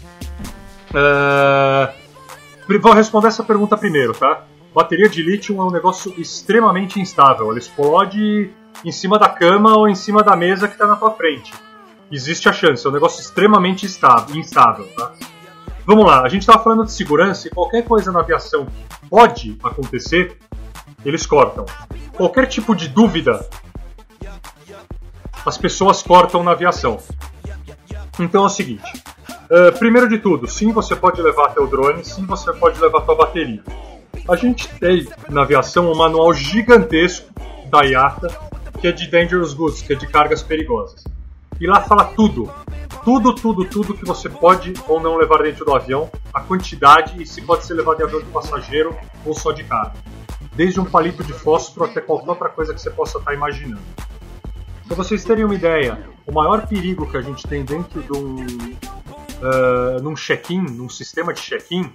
[2.67, 4.43] Pri- Vou responder essa pergunta primeiro, tá?
[4.79, 7.49] Bateria de lítio é um negócio extremamente instável.
[7.49, 8.49] Ele explode
[8.85, 11.53] em cima da cama ou em cima da mesa que está na tua frente.
[12.09, 15.11] Existe a chance, é um negócio extremamente instável, instável tá?
[15.85, 19.57] Vamos lá, a gente estava falando de segurança e qualquer coisa na aviação que pode
[19.61, 20.37] acontecer,
[21.03, 21.65] eles cortam.
[22.15, 23.45] Qualquer tipo de dúvida,
[25.45, 26.99] as pessoas cortam na aviação.
[28.17, 29.03] Então é o seguinte:
[29.51, 33.15] uh, primeiro de tudo, sim, você pode levar teu drone, sim, você pode levar tua
[33.15, 33.61] bateria.
[34.27, 37.27] A gente tem na aviação um manual gigantesco
[37.69, 38.27] da IATA,
[38.79, 41.03] que é de Dangerous Goods, que é de cargas perigosas.
[41.59, 42.49] E lá fala tudo,
[43.03, 47.25] tudo, tudo, tudo que você pode ou não levar dentro do avião, a quantidade e
[47.25, 48.95] se pode ser levado em avião de passageiro
[49.25, 49.93] ou só de carga.
[50.53, 53.81] Desde um palito de fósforo até qualquer outra coisa que você possa estar imaginando.
[54.87, 58.35] Para vocês terem uma ideia, o maior perigo que a gente tem dentro de um,
[58.37, 61.91] uh, num check-in, num sistema de check-in,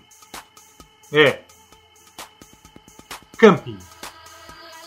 [1.13, 1.44] é
[3.45, 3.77] camping.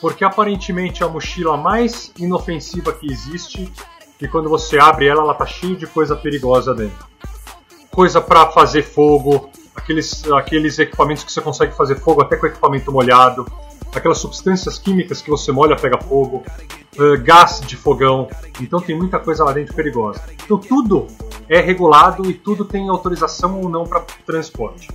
[0.02, 3.72] Porque aparentemente é a mochila mais inofensiva que existe
[4.20, 7.06] e quando você abre ela, ela tá cheia de coisa perigosa dentro.
[7.92, 12.92] Coisa para fazer fogo, aqueles, aqueles equipamentos que você consegue fazer fogo até com equipamento
[12.92, 13.46] molhado,
[13.94, 16.44] aquelas substâncias químicas que você molha pega fogo,
[16.98, 18.28] uh, gás de fogão.
[18.60, 20.22] Então tem muita coisa lá dentro perigosa.
[20.44, 21.08] Então tudo
[21.48, 24.90] é regulado e tudo tem autorização ou não para transporte.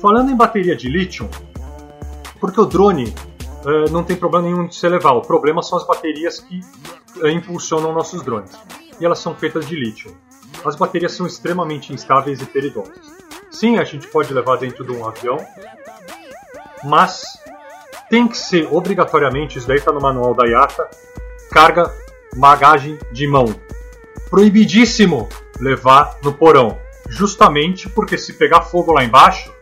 [0.00, 1.28] Falando em bateria de lítio,
[2.44, 3.06] porque o drone
[3.64, 5.12] uh, não tem problema nenhum de se levar.
[5.12, 6.60] O problema são as baterias que
[7.16, 8.52] uh, impulsionam nossos drones.
[9.00, 10.14] E elas são feitas de lítio.
[10.62, 12.98] As baterias são extremamente instáveis e perigosas.
[13.50, 15.38] Sim, a gente pode levar dentro de um avião,
[16.84, 17.22] mas
[18.10, 20.86] tem que ser obrigatoriamente, isso daí está no manual da IATA,
[21.50, 21.90] carga
[22.36, 23.46] bagagem de mão.
[24.28, 26.76] Proibidíssimo levar no porão.
[27.08, 29.53] Justamente porque se pegar fogo lá embaixo,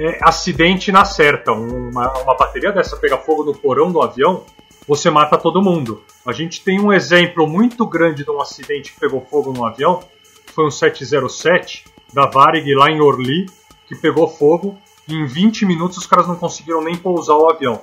[0.00, 1.52] é, acidente na certa.
[1.52, 4.44] Uma, uma bateria dessa pegar fogo no porão do avião,
[4.88, 6.02] você mata todo mundo.
[6.26, 10.00] A gente tem um exemplo muito grande de um acidente que pegou fogo no avião.
[10.54, 13.46] Foi um 707 da Varig lá em Orly,
[13.86, 14.78] que pegou fogo.
[15.06, 17.82] E em 20 minutos os caras não conseguiram nem pousar o avião.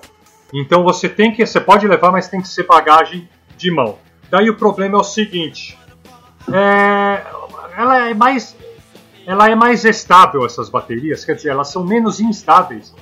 [0.52, 4.00] Então você tem que, você pode levar, mas tem que ser bagagem de mão.
[4.30, 5.78] Daí o problema é o seguinte:
[6.52, 7.24] é,
[7.78, 8.56] ela é mais
[9.28, 12.96] ela é mais estável, essas baterias, quer dizer, elas são menos instáveis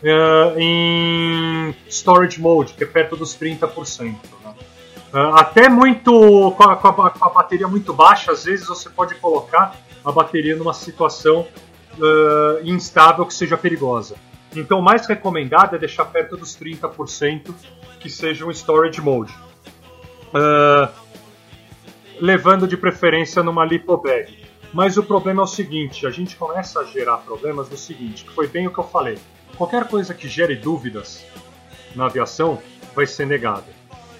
[0.00, 4.04] uh, em storage mode, que é perto dos 30%.
[4.04, 4.16] Né?
[5.12, 8.88] Uh, até muito, com a, com, a, com a, bateria muito baixa, às vezes você
[8.88, 11.48] pode colocar a bateria numa situação
[11.98, 14.14] uh, instável que seja perigosa.
[14.54, 17.52] Então, o mais recomendado é deixar perto dos 30%
[17.98, 19.34] que seja um storage mode.
[22.20, 24.51] levando de preferência numa lipo bag.
[24.72, 28.32] Mas o problema é o seguinte, a gente começa a gerar problemas do seguinte, que
[28.32, 29.18] foi bem o que eu falei.
[29.56, 31.24] Qualquer coisa que gere dúvidas
[31.94, 32.58] na aviação
[32.94, 33.66] vai ser negada.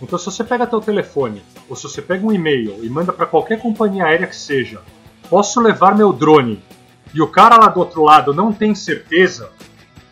[0.01, 3.25] Então se você pega teu telefone, ou se você pega um e-mail e manda para
[3.25, 4.83] qualquer companhia aérea que seja,
[5.31, 6.63] posso levar meu drone,
[7.15, 9.51] e o cara lá do outro lado não tem certeza,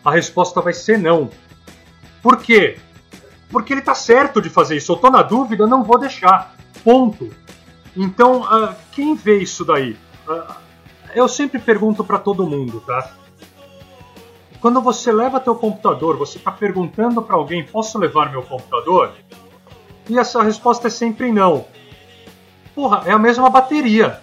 [0.03, 1.29] a resposta vai ser não.
[2.21, 2.77] Por quê?
[3.49, 4.91] Porque ele tá certo de fazer isso.
[4.91, 6.55] Eu tô na dúvida, não vou deixar.
[6.83, 7.29] Ponto.
[7.95, 9.97] Então, uh, quem vê isso daí?
[11.15, 13.11] Eu sempre pergunto para todo mundo, tá?
[14.59, 19.13] Quando você leva teu computador, você está perguntando para alguém: posso levar meu computador?
[20.07, 21.65] E essa resposta é sempre não.
[22.75, 24.21] Porra, é a mesma bateria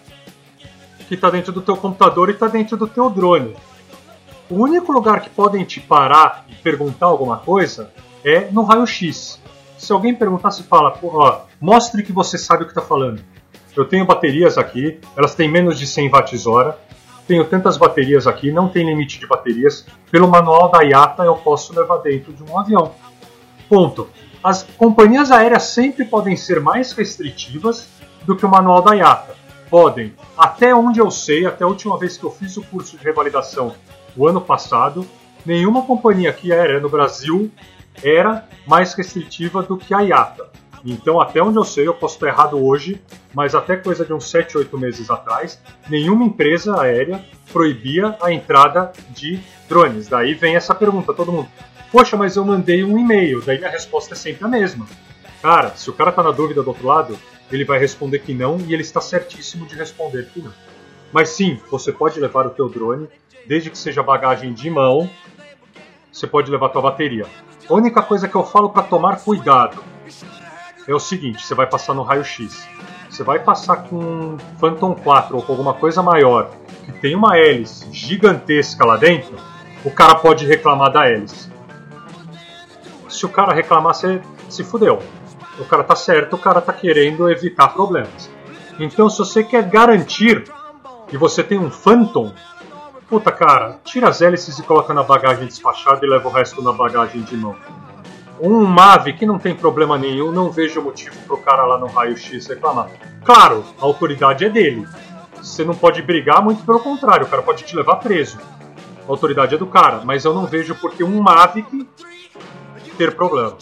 [1.09, 3.57] que está dentro do teu computador e está dentro do teu drone.
[4.49, 7.93] O único lugar que podem te parar e perguntar alguma coisa
[8.25, 9.41] é no raio-x.
[9.77, 13.23] Se alguém perguntar, você fala, ó, mostre que você sabe o que está falando.
[13.79, 16.77] Eu tenho baterias aqui, elas têm menos de 100 watts-hora.
[17.29, 19.87] Tenho tantas baterias aqui, não tem limite de baterias.
[20.11, 22.91] Pelo manual da IATA eu posso levar dentro de um avião.
[23.69, 24.09] Ponto.
[24.43, 27.89] As companhias aéreas sempre podem ser mais restritivas
[28.25, 29.37] do que o manual da IATA.
[29.71, 30.13] Podem.
[30.37, 33.77] Até onde eu sei, até a última vez que eu fiz o curso de revalidação,
[34.17, 35.07] o ano passado,
[35.47, 37.49] nenhuma companhia aqui aérea no Brasil
[38.03, 40.51] era mais restritiva do que a IATA.
[40.85, 43.01] Então, até onde eu sei, eu posso estar errado hoje,
[43.35, 48.93] mas até coisa de uns 7, 8 meses atrás, nenhuma empresa aérea proibia a entrada
[49.11, 50.09] de drones.
[50.09, 51.49] Daí vem essa pergunta, todo mundo,
[51.91, 54.87] poxa, mas eu mandei um e-mail, daí a resposta é sempre a mesma.
[55.43, 57.19] Cara, se o cara está na dúvida do outro lado,
[57.51, 60.53] ele vai responder que não e ele está certíssimo de responder que não.
[61.13, 63.09] Mas sim, você pode levar o teu drone,
[63.47, 65.09] desde que seja bagagem de mão,
[66.13, 67.27] você pode levar a tua bateria.
[67.69, 69.83] A única coisa que eu falo para tomar cuidado
[70.89, 72.67] é o seguinte: você vai passar no raio-x.
[73.09, 76.51] Você vai passar com um Phantom 4 ou com alguma coisa maior
[76.85, 79.37] que tem uma hélice gigantesca lá dentro,
[79.85, 81.51] o cara pode reclamar da hélice.
[83.09, 85.03] Se o cara reclamar, você se fudeu.
[85.59, 88.31] O cara tá certo, o cara tá querendo evitar problemas.
[88.79, 90.45] Então, se você quer garantir
[91.09, 92.33] que você tem um Phantom,
[93.09, 96.73] puta cara, tira as hélices e coloca na bagagem despachada e leva o resto na
[96.73, 97.57] bagagem de mão.
[98.41, 102.47] Um MAVE que não tem problema nenhum, não vejo motivo pro cara lá no raio-x
[102.47, 102.89] reclamar.
[103.25, 104.87] Claro, a autoridade é dele.
[105.37, 108.39] Você não pode brigar, muito pelo contrário, o cara pode te levar preso.
[109.07, 111.87] A autoridade é do cara, mas eu não vejo porque um Mavic
[112.97, 113.57] ter problema.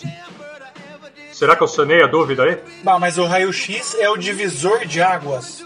[1.33, 2.59] Será que eu sanei a dúvida aí?
[2.83, 5.63] Não, mas o raio-x é o divisor de águas.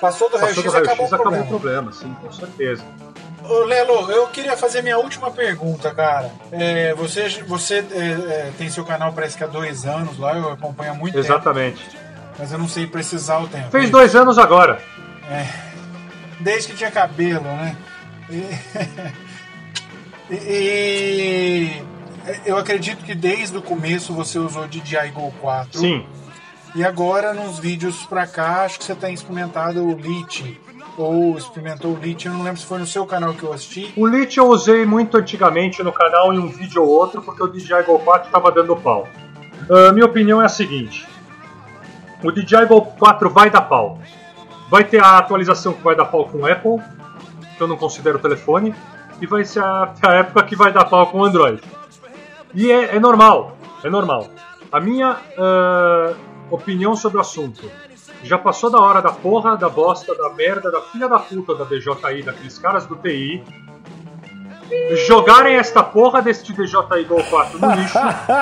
[0.00, 1.90] Passou do raio-x, do acabou o acabou o problema.
[1.90, 2.84] problema, sim, com certeza.
[3.44, 6.30] Ô, Lelo, eu queria fazer minha última pergunta, cara.
[6.50, 8.02] É, você você é,
[8.48, 11.84] é, tem seu canal parece que há dois anos lá, eu acompanho há muito Exatamente.
[11.84, 12.04] tempo.
[12.38, 13.70] Mas eu não sei precisar o tempo.
[13.70, 14.80] Fez dois anos agora.
[15.30, 15.46] É,
[16.40, 17.76] desde que tinha cabelo, né?
[18.30, 18.44] E,
[20.34, 21.82] e- e
[22.46, 25.78] eu acredito que desde o começo você usou DJI Go 4.
[25.78, 26.06] Sim.
[26.74, 30.60] E agora, nos vídeos pra cá, acho que você tem experimentado o Lite.
[30.96, 33.92] Ou experimentou o Lite, eu não lembro se foi no seu canal que eu assisti.
[33.96, 37.48] O Lit eu usei muito antigamente no canal em um vídeo ou outro, porque o
[37.48, 39.08] DJI Go 4 estava dando pau.
[39.68, 41.06] Ah, minha opinião é a seguinte:
[42.22, 43.98] o DJI Go 4 vai dar pau.
[44.70, 46.78] Vai ter a atualização que vai dar pau com o Apple,
[47.56, 48.74] que eu não considero telefone,
[49.20, 51.60] e vai ser a, a época que vai dar pau com o Android.
[52.54, 54.28] E é, é normal, é normal.
[54.70, 56.14] A minha ah,
[56.50, 57.68] opinião sobre o assunto.
[58.24, 61.64] Já passou da hora da porra, da bosta, da merda, da filha da puta da
[61.64, 63.44] DJI, daqueles caras do TI,
[65.06, 67.98] jogarem esta porra deste DJI Go 4 no lixo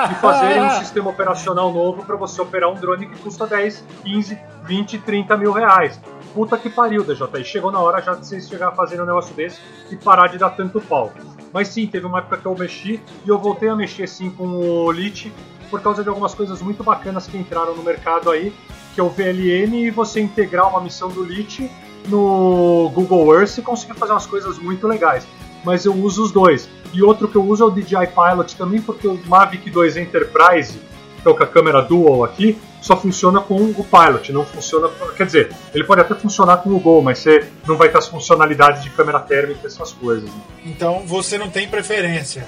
[0.09, 4.39] e fazerem um sistema operacional novo para você operar um drone que custa 10, 15,
[4.63, 5.99] 20, 30 mil reais.
[6.33, 7.43] Puta que pariu, DJI.
[7.43, 9.59] Chegou na hora já de vocês chegar a fazer um negócio desse
[9.91, 11.11] e parar de dar tanto pau.
[11.51, 14.47] Mas sim, teve uma época que eu mexi e eu voltei a mexer sim com
[14.47, 15.31] o Lite
[15.69, 18.53] por causa de algumas coisas muito bacanas que entraram no mercado aí,
[18.93, 21.69] que é o VLN e você integrar uma missão do Lite
[22.07, 25.25] no Google Earth e conseguir fazer umas coisas muito legais.
[25.63, 26.69] Mas eu uso os dois.
[26.93, 30.79] E outro que eu uso é o DJI Pilot também, porque o Mavic 2 Enterprise,
[31.21, 34.89] que é o com a câmera dual aqui, só funciona com o Pilot, não funciona.
[35.15, 38.07] Quer dizer, ele pode até funcionar com o Go, mas você não vai ter as
[38.07, 40.29] funcionalidades de câmera térmica e essas coisas.
[40.29, 40.41] né?
[40.65, 42.45] Então você não tem preferência.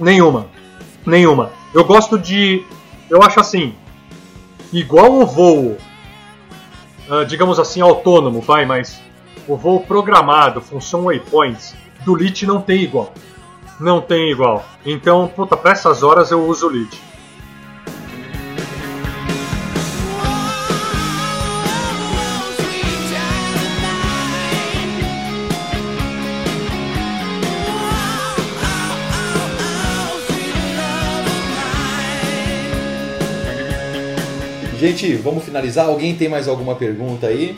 [0.00, 0.46] Nenhuma.
[1.06, 1.52] Nenhuma.
[1.74, 2.64] Eu gosto de.
[3.10, 3.74] Eu acho assim.
[4.74, 5.76] Igual o voo,
[7.08, 9.00] ah, digamos assim, autônomo, vai, mas
[9.46, 13.14] o voo programado, função waypoints, do LIT não tem igual.
[13.78, 14.64] Não tem igual.
[14.84, 17.00] Então, puta, pra essas horas eu uso o LIT.
[34.84, 35.86] Gente, vamos finalizar.
[35.86, 37.56] Alguém tem mais alguma pergunta aí?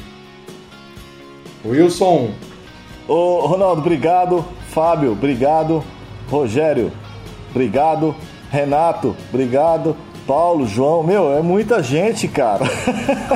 [1.65, 2.31] Wilson,
[3.09, 4.45] Ô, Ronaldo, obrigado.
[4.69, 5.83] Fábio, obrigado.
[6.31, 6.93] Rogério,
[7.51, 8.15] obrigado.
[8.49, 9.97] Renato, obrigado.
[10.25, 12.65] Paulo, João, meu, é muita gente, cara.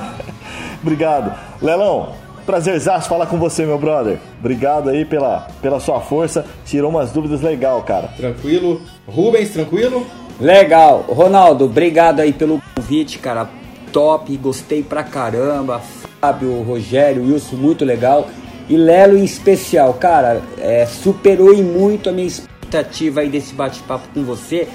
[0.80, 1.36] obrigado.
[1.60, 2.10] Lelão,
[2.46, 4.20] prazerzaço falar com você, meu brother.
[4.38, 6.46] Obrigado aí pela, pela sua força.
[6.64, 8.06] Tirou umas dúvidas legal, cara.
[8.16, 8.82] tranquilo?
[9.08, 10.06] Rubens, tranquilo?
[10.40, 11.06] Legal.
[11.08, 13.58] Ronaldo, obrigado aí pelo convite, cara.
[13.92, 15.80] Top, gostei pra caramba.
[16.20, 18.28] Fábio, Rogério, Wilson, muito legal.
[18.68, 24.08] E Lelo em especial, cara, é, superou em muito a minha expectativa aí desse bate-papo
[24.14, 24.68] com você.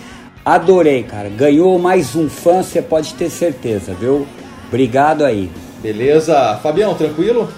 [0.43, 1.29] Adorei, cara.
[1.29, 4.27] Ganhou mais um fã, você pode ter certeza, viu?
[4.67, 5.49] Obrigado aí.
[5.81, 6.59] Beleza.
[6.61, 7.49] Fabião, tranquilo?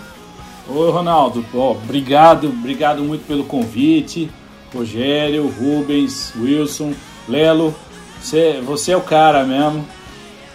[0.69, 1.45] Oi, Ronaldo.
[1.53, 4.29] Ó, obrigado, obrigado muito pelo convite.
[4.73, 6.93] Rogério, Rubens, Wilson,
[7.27, 7.73] Lelo,
[8.19, 9.85] você, você é o cara mesmo.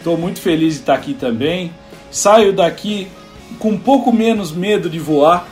[0.03, 1.73] Estou muito feliz de estar aqui também.
[2.11, 3.07] Saio daqui
[3.61, 5.47] com um pouco menos medo de voar.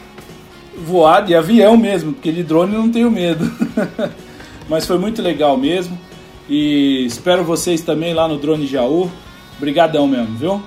[0.76, 3.48] Voar de avião mesmo, porque de drone eu não tenho medo.
[4.68, 5.96] Mas foi muito legal mesmo.
[6.48, 9.08] E espero vocês também lá no Drone Jaú.
[9.56, 10.62] Obrigadão mesmo, viu?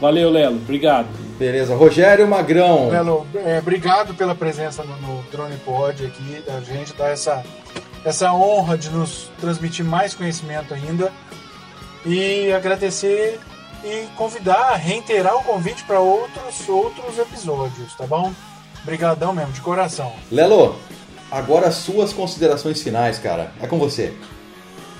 [0.00, 0.54] Valeu, Lelo.
[0.54, 1.08] Obrigado.
[1.36, 1.74] Beleza.
[1.74, 2.90] Rogério Magrão.
[2.90, 7.42] Lelo, é, obrigado pela presença no, no Drone Pod aqui, da gente, dar essa,
[8.04, 11.12] essa honra de nos transmitir mais conhecimento ainda.
[12.06, 13.40] E agradecer
[13.84, 18.32] e convidar, reiterar o convite para outros, outros episódios, tá bom?
[18.82, 20.12] Obrigadão mesmo, de coração.
[20.30, 20.76] Lelo,
[21.30, 23.52] agora suas considerações finais, cara.
[23.60, 24.14] É com você.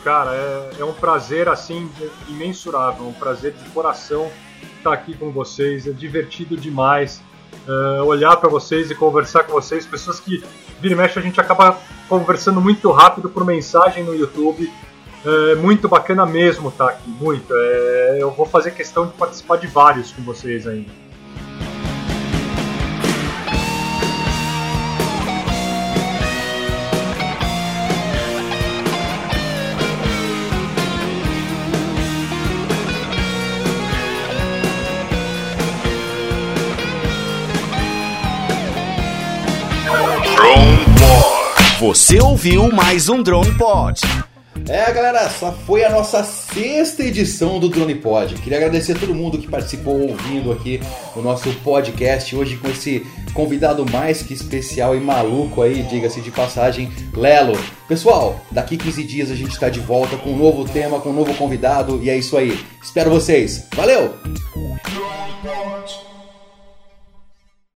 [0.03, 1.89] Cara, é, é um prazer assim
[2.29, 4.29] imensurável, um prazer de coração
[4.77, 5.87] estar aqui com vocês.
[5.87, 7.21] É divertido demais
[7.67, 9.87] é, olhar para vocês e conversar com vocês.
[9.87, 10.43] Pessoas que
[10.81, 11.79] vira e mexe a gente acaba
[12.09, 14.73] conversando muito rápido por mensagem no YouTube.
[15.29, 17.53] É muito bacana mesmo estar aqui, muito.
[17.53, 21.07] É, eu vou fazer questão de participar de vários com vocês ainda.
[41.81, 44.01] Você ouviu mais um Drone Pod.
[44.69, 48.35] É, galera, essa foi a nossa sexta edição do Drone Pod.
[48.35, 50.81] Queria agradecer a todo mundo que participou ouvindo aqui
[51.15, 56.33] o nosso podcast hoje com esse convidado mais que especial e maluco aí, diga-se de
[56.33, 57.57] passagem, Lelo.
[57.87, 61.15] Pessoal, daqui 15 dias a gente está de volta com um novo tema, com um
[61.15, 62.59] novo convidado e é isso aí.
[62.83, 63.69] Espero vocês.
[63.73, 64.15] Valeu!